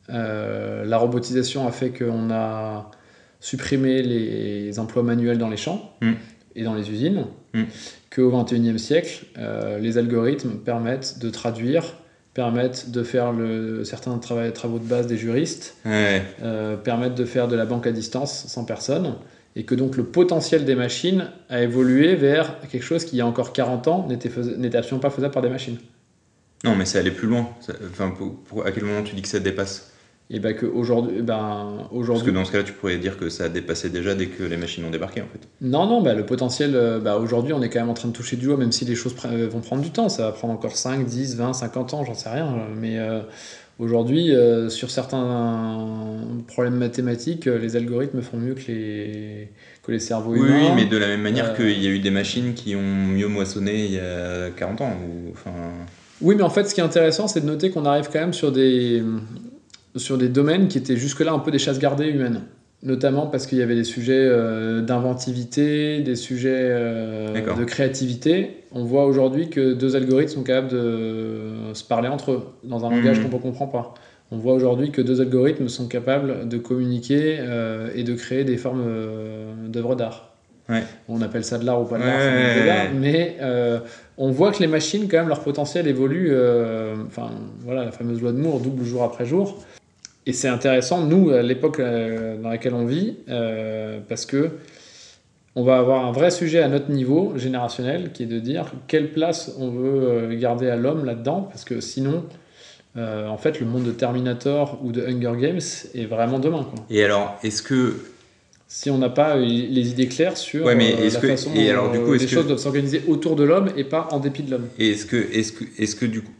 [0.07, 2.91] la robotisation a fait qu'on a
[3.39, 6.13] supprimé les emplois manuels dans les champs hmm.
[6.55, 7.25] et dans les usines.
[7.53, 7.63] Hmm.
[8.11, 9.25] Qu'au XXIe siècle,
[9.79, 11.95] les algorithmes permettent de traduire
[12.39, 17.55] permettent de faire le, certains travaux de base des juristes, euh, permettent de faire de
[17.57, 19.15] la banque à distance sans personne,
[19.57, 23.21] et que donc le potentiel des machines a évolué vers quelque chose qui, il y
[23.21, 24.29] a encore 40 ans, n'était
[24.77, 25.79] absolument pas faisable par des machines.
[26.63, 27.49] Non, mais c'est aller plus loin.
[27.91, 28.13] Enfin,
[28.65, 29.88] à quel moment tu dis que ça dépasse?
[30.31, 32.21] Et ben que aujourd'hui, ben aujourd'hui.
[32.21, 34.43] Parce que dans ce cas-là, tu pourrais dire que ça a dépassé déjà dès que
[34.43, 35.47] les machines ont débarqué en fait.
[35.61, 38.35] Non, non, bah, le potentiel, bah, aujourd'hui, on est quand même en train de toucher
[38.35, 40.07] du doigt, même si les choses euh, vont prendre du temps.
[40.07, 42.47] Ça va prendre encore 5, 10, 20, 50 ans, j'en sais rien.
[42.79, 43.21] Mais euh,
[43.79, 44.31] aujourd'hui,
[44.69, 45.87] sur certains
[46.47, 49.49] problèmes mathématiques, les algorithmes font mieux que les,
[49.81, 50.59] que les cerveaux oui, humains.
[50.61, 53.27] Oui, mais de la même manière qu'il y a eu des machines qui ont mieux
[53.27, 54.91] moissonné il y a 40 ans.
[54.91, 55.57] Ou, enfin...
[56.21, 58.33] Oui, mais en fait, ce qui est intéressant, c'est de noter qu'on arrive quand même
[58.33, 59.01] sur des
[59.95, 62.41] sur des domaines qui étaient jusque-là un peu des chasses gardées humaines.
[62.81, 68.63] Notamment parce qu'il y avait des sujets euh, d'inventivité, des sujets euh, de créativité.
[68.71, 72.89] On voit aujourd'hui que deux algorithmes sont capables de se parler entre eux dans un
[72.89, 73.29] langage mmh.
[73.29, 73.93] qu'on ne comprend pas.
[74.31, 78.55] On voit aujourd'hui que deux algorithmes sont capables de communiquer euh, et de créer des
[78.55, 78.85] formes
[79.67, 80.27] d'œuvres d'art.
[81.09, 83.37] On appelle ça de l'art ou pas de l'art, mais
[84.17, 86.31] on voit que les machines, quand même, leur potentiel évolue.
[87.07, 87.31] Enfin,
[87.65, 89.65] voilà, la fameuse loi de Moore, double jour après jour.
[90.25, 94.51] Et c'est intéressant, nous, à l'époque euh, dans laquelle on vit, euh, parce que
[95.55, 99.11] on va avoir un vrai sujet à notre niveau générationnel qui est de dire quelle
[99.11, 102.25] place on veut euh, garder à l'homme là-dedans, parce que sinon,
[102.95, 105.61] en fait, le monde de Terminator ou de Hunger Games
[105.95, 106.65] est vraiment demain.
[106.65, 106.85] Quoi.
[106.89, 107.95] Et alors, est-ce que
[108.67, 111.91] si on n'a pas les idées claires sur ouais, mais la que, façon et alors,
[111.91, 114.67] du coup, les choses doivent s'organiser autour de l'homme et pas en dépit de l'homme.
[114.77, 116.33] Et est-ce que, est-ce que, est-ce que du coup,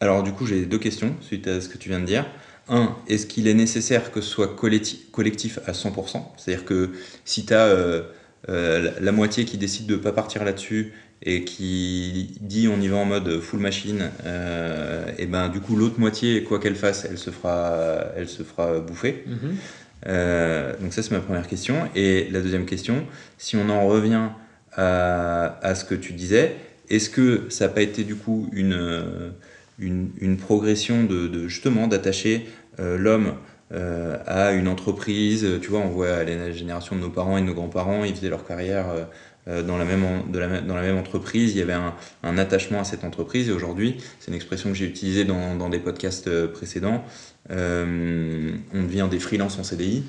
[0.00, 2.26] alors du coup, j'ai deux questions suite à ce que tu viens de dire.
[2.68, 6.90] Un, est-ce qu'il est nécessaire que ce soit collectif à 100% C'est-à-dire que
[7.24, 8.02] si tu as euh,
[8.48, 12.88] euh, la moitié qui décide de ne pas partir là-dessus et qui dit on y
[12.88, 17.04] va en mode full machine, euh, et ben du coup l'autre moitié, quoi qu'elle fasse,
[17.08, 19.24] elle se fera, elle se fera bouffer.
[19.28, 20.80] Mm-hmm.
[20.80, 21.76] donc ça c'est ma première question.
[21.94, 23.06] Et la deuxième question,
[23.38, 24.28] si on en revient
[24.72, 26.56] à, à ce que tu disais,
[26.90, 29.32] est-ce que ça n'a pas été du coup une
[29.78, 32.46] une, progression de, justement d'attacher
[32.80, 33.34] euh, l'homme
[33.72, 35.46] euh, à une entreprise.
[35.60, 38.28] Tu vois, on voit la génération de nos parents et de nos grands-parents, ils faisaient
[38.28, 38.86] leur carrière
[39.48, 41.52] euh, dans, la même, de la, dans la même entreprise.
[41.52, 43.48] Il y avait un, attachement à cette entreprise.
[43.48, 47.04] Et aujourd'hui, c'est une expression que j'ai utilisée dans, dans, des podcasts précédents,
[47.50, 50.04] on devient des freelances en CDI.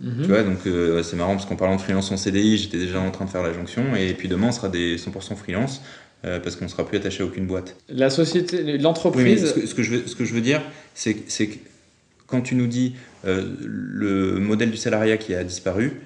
[0.00, 0.22] Mhm.
[0.22, 0.58] Tu vois, donc
[1.04, 3.42] c'est marrant parce qu'en parlant de freelance en CDI, j'étais déjà en train de faire
[3.42, 3.94] la jonction.
[3.94, 5.82] Et puis demain, on sera des 100% freelance.
[6.24, 7.74] Euh, parce qu'on ne sera plus attaché à aucune boîte.
[7.88, 9.54] La société, l'entreprise.
[9.66, 10.62] ce, que, je veux, ce que je veux dire,
[10.94, 11.58] c'est que
[12.28, 12.94] quand tu nous dis
[13.26, 16.00] euh, le modèle du salariat qui a disparu,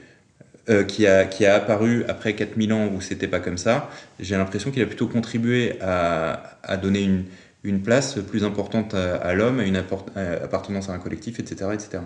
[0.71, 4.37] euh, qui, a, qui a apparu après 4000 ans où c'était pas comme ça, j'ai
[4.39, 7.25] l'impression qu'il a plutôt contribué à, à donner une,
[7.63, 11.71] une, place plus importante à, l'homme, à une appartenance à un collectif, etc.
[11.75, 11.99] etc.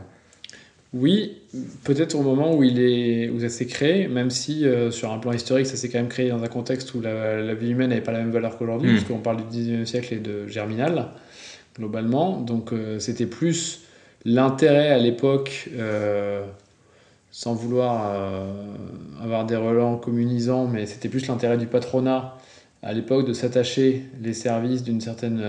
[0.93, 1.39] Oui,
[1.85, 5.19] peut-être au moment où, il est, où ça s'est créé, même si euh, sur un
[5.19, 8.01] plan historique, ça s'est quand même créé dans un contexte où la, vie humaine n'avait
[8.01, 8.95] pas la même valeur qu'aujourd'hui, hmm.
[8.95, 11.11] puisqu'on parle du 19e siècle et de germinal,
[11.79, 12.41] globalement.
[12.41, 13.83] Donc euh, c'était plus
[14.25, 16.45] l'intérêt à l'époque, euh,
[17.31, 18.13] sans vouloir
[19.23, 22.37] avoir des relents communisants, mais c'était plus l'intérêt du patronat
[22.83, 25.41] à l'époque de s'attacher les services d'une certaine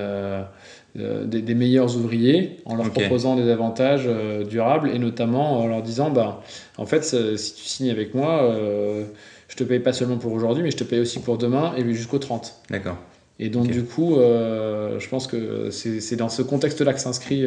[0.99, 5.82] euh, des, meilleurs ouvriers en leur proposant des avantages euh, durables et notamment en leur
[5.82, 6.43] disant bah,
[6.77, 9.06] en fait, si tu signes avec moi, euh,
[9.47, 11.93] je te paye pas seulement pour aujourd'hui, mais je te paye aussi pour demain et
[11.93, 12.56] jusqu'au 30.
[12.69, 12.97] D'accord.
[13.39, 17.43] Et donc, du coup, je pense que c'est dans ce contexte-là que s'inscrit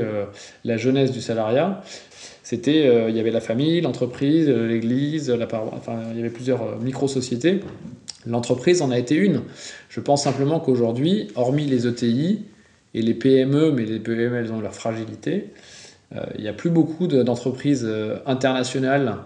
[0.64, 1.82] la jeunesse du salariat.
[2.42, 7.60] C'était, il y avait la famille, l'entreprise, l'église, la enfin, il y avait plusieurs micro-sociétés.
[8.26, 9.42] L'entreprise en a été une.
[9.88, 12.40] Je pense simplement qu'aujourd'hui, hormis les ETI,
[12.94, 15.52] et les PME, mais les PME, elles ont leur fragilité.
[16.14, 19.16] Euh, il n'y a plus beaucoup d'entreprises euh, internationales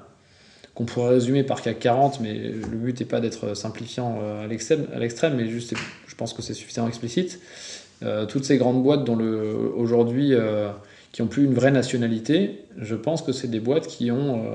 [0.74, 4.46] qu'on pourrait résumer par CAC 40, mais le but n'est pas d'être simplifiant euh, à
[4.46, 5.74] l'extrême, mais juste,
[6.06, 7.40] je pense que c'est suffisamment explicite.
[8.28, 9.18] toutes ces grandes boîtes dont
[9.76, 10.32] aujourd'hui,
[11.10, 14.54] qui n'ont plus une vraie nationalité, je pense que c'est des boîtes qui ont,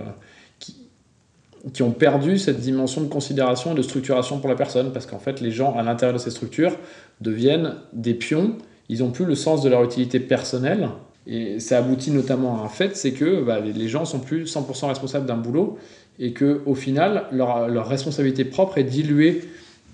[1.73, 5.19] qui, ont perdu cette dimension de considération et de structuration pour la personne, parce qu'en
[5.19, 6.78] fait, les gens à l'intérieur de ces structures
[7.19, 8.58] deviennent des pions
[8.89, 10.89] ils n'ont plus le sens de leur utilité personnelle.
[11.26, 14.88] Et ça aboutit notamment à un fait, c'est que bah, les gens sont plus 100%
[14.88, 15.78] responsables d'un boulot
[16.19, 19.43] et que au final, leur, leur, responsabilité propre est diluée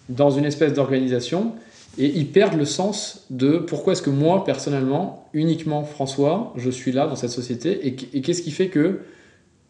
[0.10, 1.54] dans une espèce d'organisation
[1.97, 6.91] et ils perdent le sens de pourquoi est-ce que moi, personnellement, uniquement François, je suis
[6.91, 9.02] là dans cette société et, qu'est-ce qui fait que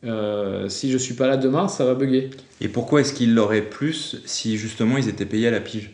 [0.05, 2.29] euh, si je suis pas là demain, ça va bugger.
[2.61, 5.91] Et pourquoi est-ce qu'ils l'auraient plus si justement ils étaient payés à la pige?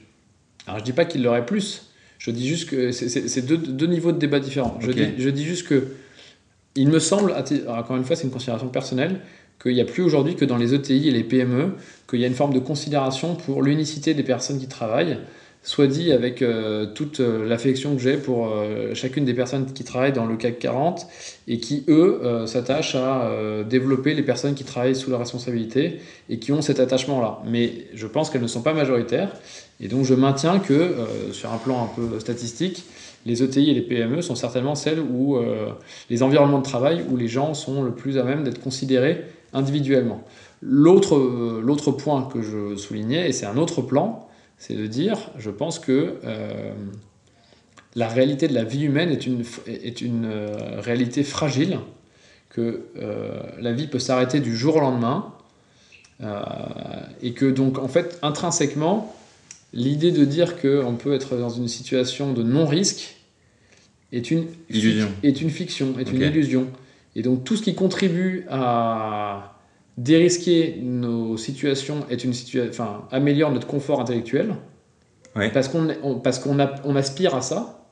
[0.68, 1.90] Alors je dis pas qu'ils l'auraient plus,
[2.26, 4.80] je dis juste que c'est deux, niveaux de débat différents.
[4.80, 5.90] Je, dis, je, dis, juste que
[6.74, 7.36] il me semble,
[7.68, 9.20] encore une fois, c'est une considération personnelle,
[9.62, 11.74] qu'il n'y a plus aujourd'hui que dans les ETI et les PME,
[12.10, 15.20] qu'il y a une forme de considération pour l'unicité des personnes qui travaillent,
[15.66, 19.84] soit dit avec euh, toute euh, l'affection que j'ai pour euh, chacune des personnes qui
[19.84, 21.08] travaillent dans le CAC 40
[21.48, 23.30] et qui, eux, s'attachent à
[23.68, 26.00] développer les personnes qui travaillent sous leur responsabilité
[26.30, 27.40] et qui ont cet attachement-là.
[27.46, 29.32] Mais je pense qu'elles ne sont pas majoritaires
[29.80, 30.96] et donc je maintiens que,
[31.34, 32.84] sur un plan un peu statistique,
[33.28, 35.38] les ETI et les PME sont certainement celles où
[36.10, 39.24] les environnements de travail où les gens sont le plus à même d'être considérés
[39.54, 40.24] individuellement.
[40.64, 44.25] L'autre point que je soulignais, et c'est un autre plan,
[44.58, 46.74] c'est de dire, je pense que euh,
[47.96, 51.80] la réalité de la vie humaine est une, est une euh, réalité fragile,
[52.50, 55.32] que euh, la vie peut s'arrêter du jour au lendemain,
[57.22, 59.14] et que donc en fait intrinsèquement,
[59.74, 63.18] l'idée de dire qu'on peut être dans une situation de non-risque
[64.14, 66.68] est une, est une fiction, est une illusion.
[67.18, 69.55] Et donc tout ce qui contribue à
[69.98, 74.56] dérisquer nos situations est une situation, enfin, améliore notre confort intellectuel,
[75.54, 77.86] parce qu'on parce qu'on on aspire à ça,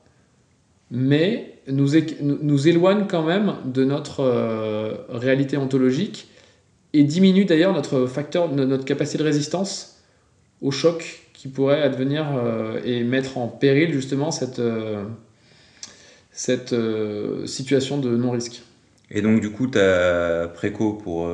[0.90, 1.88] mais nous,
[2.20, 6.28] nous éloigne quand même de notre euh, réalité ontologique
[6.92, 10.02] et diminue d'ailleurs notre facteur, notre capacité de résistance
[10.60, 15.04] au choc qui pourrait advenir euh, et mettre en péril justement cette, euh,
[16.30, 16.74] cette
[17.46, 18.62] situation de non-risque.
[19.10, 21.30] Et donc, du coup, tu as préco pour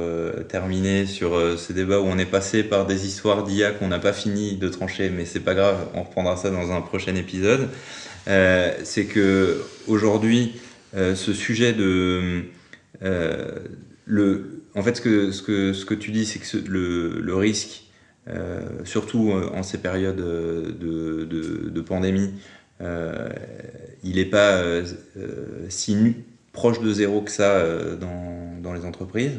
[0.48, 4.12] terminer sur ces débats où on est passé par des histoires d'IA qu'on n'a pas
[4.12, 7.68] fini de trancher, mais c'est pas grave, on reprendra ça dans un prochain épisode.
[8.26, 10.60] c'est que aujourd'hui,
[10.94, 12.42] ce sujet de
[14.10, 17.34] le, en fait, ce que, ce que, ce que tu dis, c'est que le, le,
[17.34, 17.84] risque,
[18.28, 22.30] euh, surtout euh, en ces périodes de, de, pandémie,
[22.80, 23.28] euh,
[24.04, 24.62] il n'est pas
[25.68, 25.96] si
[26.52, 27.64] proche de zéro que ça
[28.00, 29.38] dans, dans les entreprises.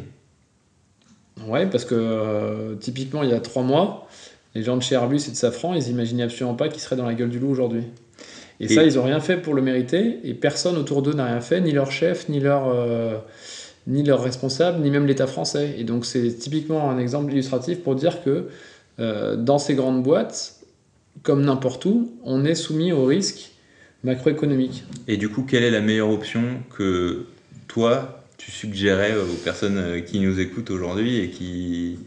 [1.48, 4.08] Ouais, parce que typiquement, il y a trois mois,
[4.56, 7.06] les gens de chez Airbus et de Safran, ils imaginaient absolument pas qu'ils seraient dans
[7.06, 7.84] la gueule du loup aujourd'hui.
[8.60, 11.42] Et, ça, ils n'ont rien fait pour le mériter, et personne autour d'eux n'a rien
[11.42, 12.72] fait, ni leur chef, ni leur
[13.88, 15.76] ni leurs responsables, ni même l'État français.
[15.78, 18.48] Et donc c'est typiquement un exemple illustratif pour dire que
[19.00, 20.62] euh, dans ces grandes boîtes,
[21.24, 23.51] comme n'importe où, on est soumis au risque
[24.04, 24.84] macroéconomique.
[25.08, 26.44] Et du coup, quelle est la meilleure option
[26.76, 27.26] que
[27.68, 32.00] toi, tu suggérais aux personnes euh, qui nous écoutent aujourd'hui et qui,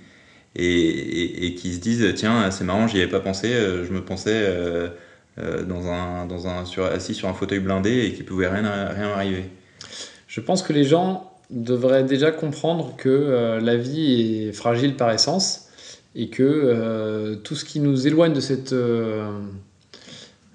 [0.56, 4.48] et, qui se disent tiens, c'est marrant, j'y avais pas pensé, euh, je me pensais
[5.36, 9.08] dans un, dans un, sur, assis sur un fauteuil blindé et qu'il pouvait rien, rien
[9.08, 9.44] arriver
[10.28, 15.10] Je pense que les gens devrait déjà comprendre que euh, la vie est fragile par
[15.10, 15.68] essence
[16.14, 19.30] et que euh, tout ce qui nous éloigne de cette, euh,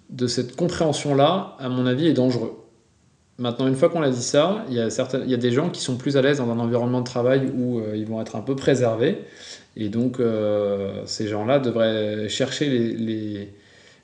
[0.09, 2.53] de cette compréhension-là, à mon avis, est dangereux.
[3.37, 5.51] Maintenant, une fois qu'on a dit ça, il y, a certains, il y a des
[5.51, 8.35] gens qui sont plus à l'aise dans un environnement de travail où ils vont être
[8.35, 9.19] un peu préservés.
[9.77, 10.17] Et donc,
[11.05, 13.53] ces gens-là devraient chercher les, les,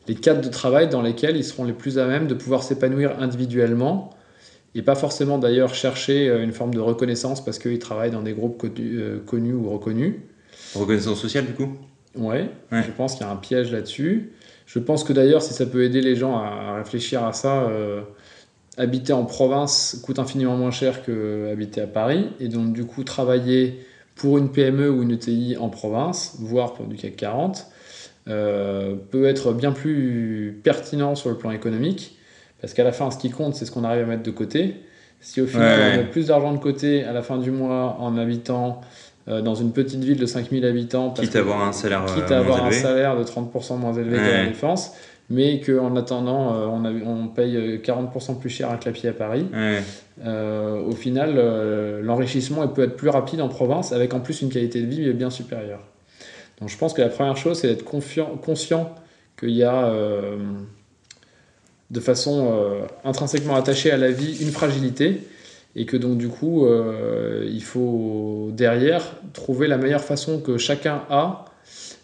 [0.08, 3.20] les cadres de travail dans lesquels ils seront les plus à même de pouvoir s'épanouir
[3.20, 4.16] individuellement
[4.76, 8.34] et pas forcément d'ailleurs chercher euh, une forme de reconnaissance parce qu'ils travaillent dans des
[8.34, 10.16] groupes euh, connus, ou reconnus.
[10.76, 11.70] Reconnaissance sociale du coup?
[12.16, 14.32] Ouais, je pense qu'il y a un piège là-dessus.
[14.66, 18.02] Je pense que d'ailleurs, si ça peut aider les gens à réfléchir à ça, euh,
[18.78, 22.30] habiter en province coûte infiniment moins cher que habiter à Paris.
[22.40, 26.88] Et donc, du coup, travailler pour une PME ou une ETI en province, voire pour
[26.88, 27.68] du CAC 40,
[28.26, 32.18] peut être bien plus pertinent sur le plan économique
[32.66, 34.76] parce qu'à la fin, ce qui compte, c'est ce qu'on arrive à mettre de côté.
[35.22, 38.18] Si au final, on met plus d'argent de côté à la fin du mois en
[38.18, 38.82] habitant
[39.28, 42.40] euh, dans une petite ville de 5000 habitants, quitte à avoir un salaire, quitte à
[42.40, 44.94] avoir un salaire de 30% moins élevé que la défense,
[45.30, 49.48] mais qu'en attendant, euh, on, on, paye 40% plus cher un clapier à Paris.
[50.24, 51.36] Euh, au final,
[52.02, 55.30] l'enrichissement peut être plus rapide en province, avec en plus une qualité de vie bien
[55.30, 55.82] supérieure.
[56.60, 58.96] Donc je pense que la première chose, c'est d'être conscient
[59.38, 59.92] qu'il y a
[61.92, 65.22] de façon euh, intrinsèquement attachée à la vie une fragilité
[65.76, 71.04] et que donc du coup euh, il faut derrière trouver la meilleure façon que chacun
[71.10, 71.46] a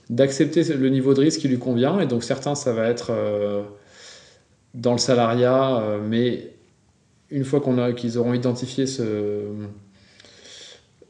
[0.10, 2.00] d'accepter le niveau de risque qui lui convient.
[2.02, 3.64] Et donc certains ça va être euh,
[4.74, 6.50] dans le salariat mais
[7.30, 8.86] une fois qu'on qu'ils auront identifié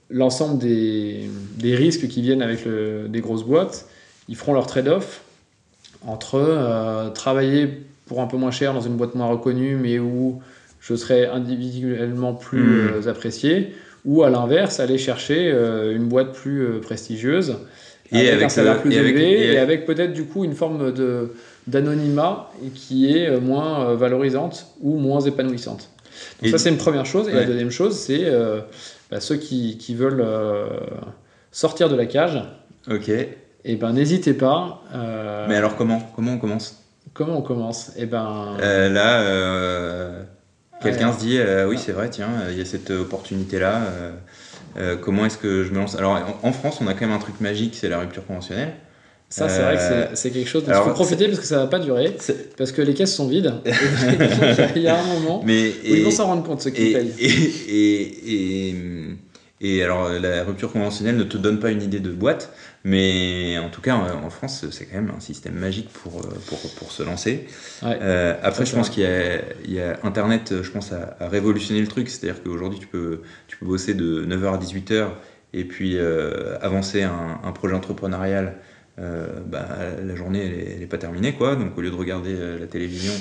[0.09, 1.29] l'ensemble des,
[1.63, 3.87] risques qui viennent avec des grosses boîtes
[4.27, 5.21] ils feront leur trade-off
[6.05, 7.69] entre travailler
[8.11, 10.41] pour un peu moins cher dans une boîte moins reconnue, mais où
[10.81, 12.93] je serais individuellement plus hmm.
[13.05, 17.55] euh, apprécié, ou à l'inverse, aller chercher euh, une boîte plus euh, prestigieuse,
[18.11, 21.31] et avec, un salaire plus élevé, et, avec peut-être du coup une forme de
[21.67, 25.89] d'anonymat qui est moins valorisante ou moins épanouissante.
[26.41, 27.29] Donc ça c'est une première chose.
[27.29, 28.25] Et la deuxième chose, c'est
[29.09, 30.25] bah, ceux qui, qui veulent
[31.51, 32.43] sortir de la cage.
[32.89, 33.07] Ok.
[33.07, 34.81] Et eh ben n'hésitez pas.
[35.47, 36.01] Mais alors comment?
[36.15, 36.83] Comment on commence?
[37.13, 37.93] Comment on commence?
[37.95, 38.57] Eh ben.
[38.59, 39.21] Là,
[40.81, 43.81] euh, quelqu'un se dit euh, oui, c'est vrai, tiens, il y a cette opportunité-là.
[45.01, 45.95] comment est-ce que je me lance?
[45.95, 48.73] Alors, en, France, on a quand même un truc magique, c'est la rupture conventionnelle.
[49.29, 51.67] Ça, c'est vrai que c'est quelque chose dont il faut profiter parce que ça va
[51.67, 52.15] pas durer,
[52.57, 53.53] parce que les caisses sont vides.
[54.75, 56.93] il y a un moment Mais, où ils vont s'en rendre compte, ceux qui et,
[56.93, 57.13] payent.
[57.17, 58.75] Et, et,
[59.61, 62.51] et, alors, la rupture conventionnelle ne te donne pas une idée de boîte,
[62.83, 66.59] mais en tout cas, en France, c'est quand même un système magique pour, euh, pour,
[66.77, 67.45] pour se lancer.
[67.83, 72.09] Euh, après, je pense qu'il y, y, a Internet, je pense, à, révolutionner le truc.
[72.09, 75.09] C'est-à-dire qu'aujourd'hui, tu peux, tu peux bosser de 9h à 18h
[75.53, 78.55] et puis euh, avancer un, un, projet entrepreneurial.
[78.97, 79.67] bah,
[80.03, 81.55] la journée, elle n'est pas terminée, quoi.
[81.55, 83.13] Donc, au lieu de regarder la télévision.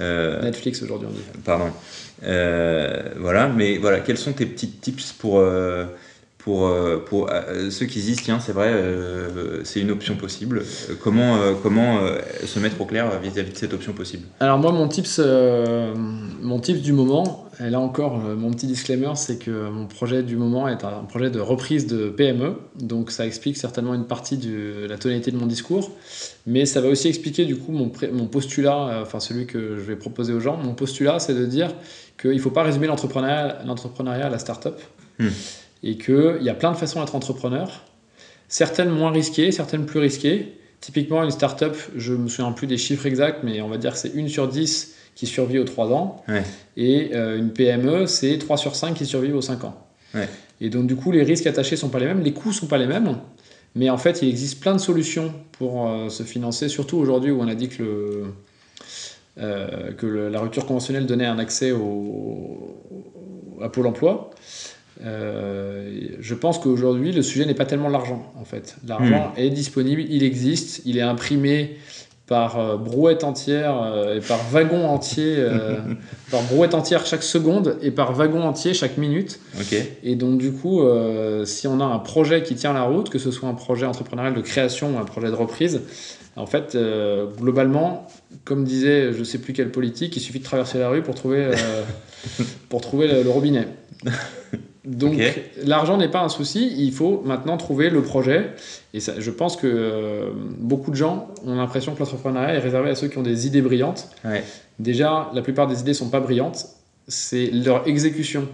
[0.00, 1.22] Netflix aujourd'hui, on dit.
[1.44, 1.70] Pardon.
[2.22, 5.44] Voilà, mais voilà, quels sont tes petits tips pour
[6.44, 10.62] pour, euh, pour euh, ceux qui disent tiens c'est vrai euh, c'est une option possible
[11.00, 12.00] comment, comment
[12.44, 14.26] se mettre au clair vis-à-vis de cette option possible?
[14.40, 15.20] Alors moi mon tips,
[16.40, 20.36] mon tips du moment Et là encore, mon petit disclaimer, c'est que mon projet du
[20.36, 22.54] moment est un projet de reprise de PME.
[22.80, 25.90] Donc ça explique certainement une partie de la tonalité de mon discours.
[26.46, 29.82] Mais ça va aussi expliquer du coup mon, mon postulat, euh, enfin celui que je
[29.82, 30.56] vais proposer aux gens.
[30.56, 31.72] Mon postulat, c'est de dire
[32.20, 34.80] qu'il ne faut pas résumer l'entrepreneuriat à la start-up.
[35.18, 35.28] Hmm.
[35.82, 37.82] Et qu'il y a plein de façons d'être entrepreneur.
[38.48, 40.58] Certaines moins risquées, certaines plus risquées.
[40.80, 43.98] Typiquement, une start-up, je me souviens plus des chiffres exacts, mais on va dire que
[43.98, 46.24] c'est une sur 10 qui survit aux 3 ans.
[46.76, 49.86] Et euh, une PME, c'est 3 sur 5 qui survivent aux 5 ans.
[50.60, 52.54] Et donc, du coup, les risques attachés ne sont pas les mêmes, les coûts ne
[52.54, 53.16] sont pas les mêmes.
[53.74, 57.40] Mais en fait, il existe plein de solutions pour euh, se financer, surtout aujourd'hui où
[57.40, 58.24] on a dit que, le,
[59.38, 62.76] euh, que la rupture conventionnelle donnait un accès au,
[63.62, 64.30] à Pôle emploi.
[65.02, 68.76] Je pense qu'aujourd'hui, le sujet n'est pas tellement l'argent, en fait.
[68.86, 69.40] L'argent hmm.
[69.40, 71.76] est disponible, il existe, il est imprimé
[72.32, 75.76] par euh, brouette entière euh, et par wagon entier, euh,
[76.30, 79.38] par brouette entière chaque seconde et par wagon entier chaque minute.
[80.02, 80.80] Et donc du coup,
[81.44, 84.32] si on a un projet qui tient la route, que ce soit un projet entrepreneurial
[84.32, 85.82] de création ou un projet de reprise,
[86.36, 86.76] en fait,
[87.38, 88.06] globalement,
[88.44, 91.50] comme disait je sais plus quelle politique, il suffit de traverser la rue pour trouver,
[92.70, 93.68] pour trouver le robinet.
[94.84, 95.14] Donc
[95.64, 98.50] l'argent n'est pas un souci, il faut maintenant trouver le projet.
[98.94, 102.90] Et ça, je pense que euh, beaucoup de gens ont l'impression que l'entrepreneuriat est réservé
[102.90, 104.08] à ceux qui ont des idées brillantes.
[104.80, 106.66] Déjà, la plupart des idées ne sont pas brillantes,
[107.06, 108.48] c'est leur exécution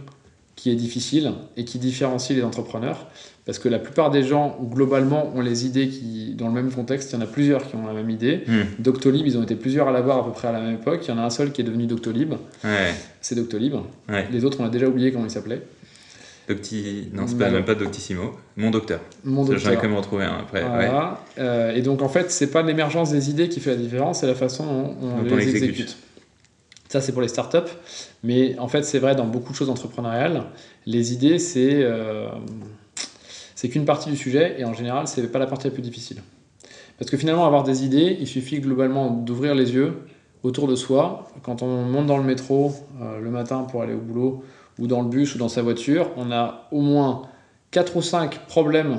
[0.55, 3.07] qui est difficile et qui différencie les entrepreneurs.
[3.47, 7.13] Parce que la plupart des gens, globalement, ont les idées qui, dans le même contexte,
[7.13, 8.43] il y en a plusieurs qui ont la même idée.
[8.47, 8.65] Hmm.
[8.79, 11.01] Doctolib, ils ont été plusieurs à l'avoir à peu près à la même époque.
[11.05, 12.35] Il y en a un seul qui est devenu Doctolib.
[13.23, 13.77] C'est Doctolib.
[14.31, 15.63] Les autres, on a déjà oublié comment il s'appelait.
[16.49, 17.09] Docti...
[17.13, 18.33] Non, c'est pas, même pas Doctissimo.
[18.57, 19.01] Mon docteur.
[19.23, 19.59] Mon docteur.
[19.59, 20.65] J'en ai quand même retrouvé un après.
[21.39, 24.27] Euh, et donc, en fait, c'est pas l'émergence des idées qui fait la différence, c'est
[24.27, 25.97] la façon dont on, les exécute.
[26.89, 27.71] Ça, c'est pour les startups.
[28.25, 30.45] Mais en fait, c'est vrai dans beaucoup de choses entrepreneuriales.
[30.87, 32.29] Les idées, c'est euh,
[33.55, 34.57] c'est qu'une partie du sujet.
[34.59, 36.23] Et en général, c'est pas la partie la plus difficile.
[36.99, 39.93] Parce que finalement, avoir des idées, il suffit globalement d'ouvrir les yeux
[40.43, 41.29] autour de soi.
[41.43, 42.73] Quand on monte dans le métro
[43.03, 44.43] euh, le matin pour aller au boulot,
[44.79, 47.23] ou dans le bus ou dans sa voiture, on a au moins
[47.71, 48.99] 4 ou 5 problèmes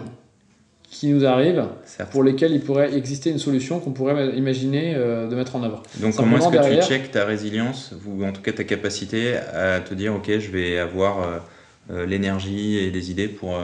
[0.89, 1.67] qui nous arrivent
[2.11, 5.83] pour lesquels il pourrait exister une solution qu'on pourrait imaginer euh, de mettre en œuvre.
[5.99, 9.79] Donc comment est-ce que tu checkes ta résilience ou en tout cas ta capacité à
[9.81, 11.37] te dire ok je vais avoir euh,
[11.91, 13.59] euh, l'énergie et les idées pour,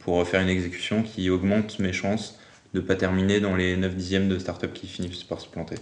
[0.00, 2.38] pour faire une exécution qui augmente mes chances
[2.74, 5.76] de ne pas terminer dans les 9 dixièmes de start-up qui finissent par se planter?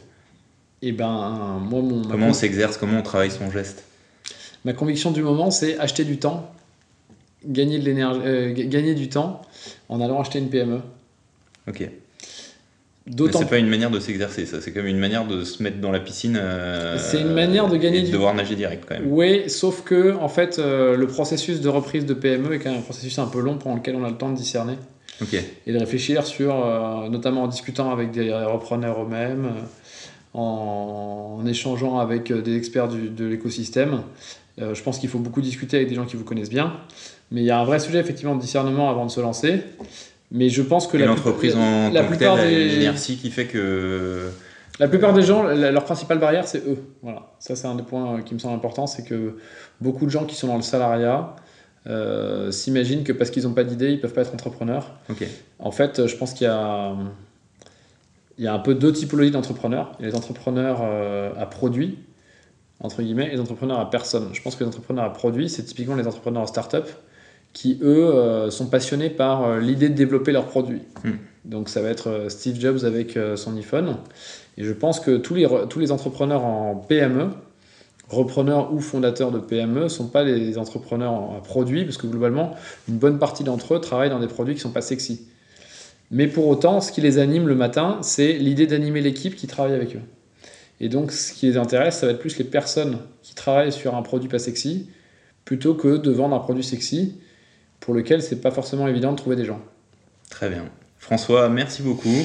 [0.83, 2.03] Et eh ben moi mon...
[2.03, 3.85] Comment on s'exerce, comment on travaille son geste?
[4.65, 6.51] Ma conviction du moment, c'est acheter du temps,
[7.47, 9.43] gagner, de l'énergie, euh, gagner du temps
[9.89, 10.81] en allant acheter une PME.
[11.69, 11.89] Ok.
[13.07, 13.41] D'autant.
[13.41, 14.63] C'est pas une manière de s'exercer, ça.
[14.63, 16.39] C'est comme une manière de se mettre dans la piscine.
[16.41, 19.13] Euh, c'est une manière de gagner et de devoir nager direct quand même.
[19.13, 22.79] Oui, sauf que en fait, euh, le processus de reprise de PME est quand même
[22.79, 24.77] un processus un peu long pendant lequel on a le temps de discerner.
[25.21, 25.35] Ok.
[25.67, 26.55] Et de réfléchir sur,
[27.11, 29.53] notamment en discutant avec des repreneurs eux-mêmes,
[30.33, 34.01] en, échangeant avec des experts de l'écosystème.
[34.61, 36.75] Euh, je pense qu'il faut beaucoup discuter avec des gens qui vous connaissent bien.
[37.31, 39.63] Mais il y a un vrai sujet effectivement de discernement avant de se lancer.
[40.31, 44.31] Mais je pense que la l'entreprise en la plupart des l'inertie qui fait que
[44.81, 46.79] la plupart des gens, leur principale barrière, c'est eux.
[47.03, 47.31] Voilà.
[47.39, 49.39] Ça, c'est un des points qui me semble important, c'est que
[49.81, 51.37] beaucoup de gens qui sont dans le salariat
[51.87, 54.93] euh, s'imaginent que parce qu'ils n'ont pas d'idée, ils peuvent pas être entrepreneurs.
[55.61, 56.93] En fait, je pense qu'il y a,
[58.39, 59.93] il y a un peu deux typologies d'entrepreneurs.
[59.99, 61.99] Il y a les entrepreneurs euh, à produit,
[62.81, 64.29] entre guillemets, les entrepreneurs à personne.
[64.33, 66.89] Je pense que les entrepreneurs à produit, c'est typiquement les entrepreneurs en start-up
[67.55, 70.83] qui, eux, euh, sont passionnés par euh, l'idée de développer leurs produits.
[71.05, 71.13] Hmm.
[71.45, 73.97] Donc ça va être euh, Steve Jobs avec son iPhone.
[74.59, 77.31] Et je pense que tous les, tous les entrepreneurs en PME,
[78.09, 82.55] repreneurs ou fondateurs de PME, ne sont pas les entrepreneurs à produit, parce que globalement,
[82.89, 85.27] une bonne partie d'entre eux travaillent dans des produits qui ne sont pas sexy.
[86.11, 89.73] Mais pour autant, ce qui les anime le matin, c'est l'idée d'animer l'équipe qui travaille
[89.75, 90.03] avec eux.
[90.81, 93.95] Et donc, ce qui les intéresse, ça va être plus les personnes qui travaillent sur
[93.95, 94.89] un produit pas sexy,
[95.45, 97.19] plutôt que de vendre un produit sexy
[97.81, 99.61] pour lequel c'est pas forcément évident de trouver des gens.
[100.31, 100.65] Très bien.
[100.99, 102.25] François, merci beaucoup.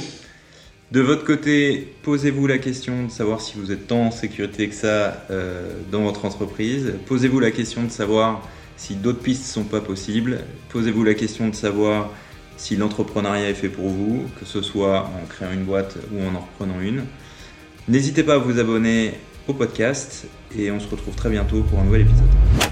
[0.92, 4.74] De votre côté, posez-vous la question de savoir si vous êtes tant en sécurité que
[4.74, 6.94] ça euh, dans votre entreprise.
[7.06, 8.42] Posez-vous la question de savoir
[8.76, 10.40] si d'autres pistes ne sont pas possibles.
[10.70, 12.12] Posez-vous la question de savoir
[12.58, 16.34] si l'entrepreneuriat est fait pour vous, que ce soit en créant une boîte ou en
[16.34, 17.04] en reprenant une.
[17.88, 19.14] N'hésitez pas à vous abonner
[19.48, 20.28] au podcast
[20.58, 22.69] et on se retrouve très bientôt pour un nouvel épisode.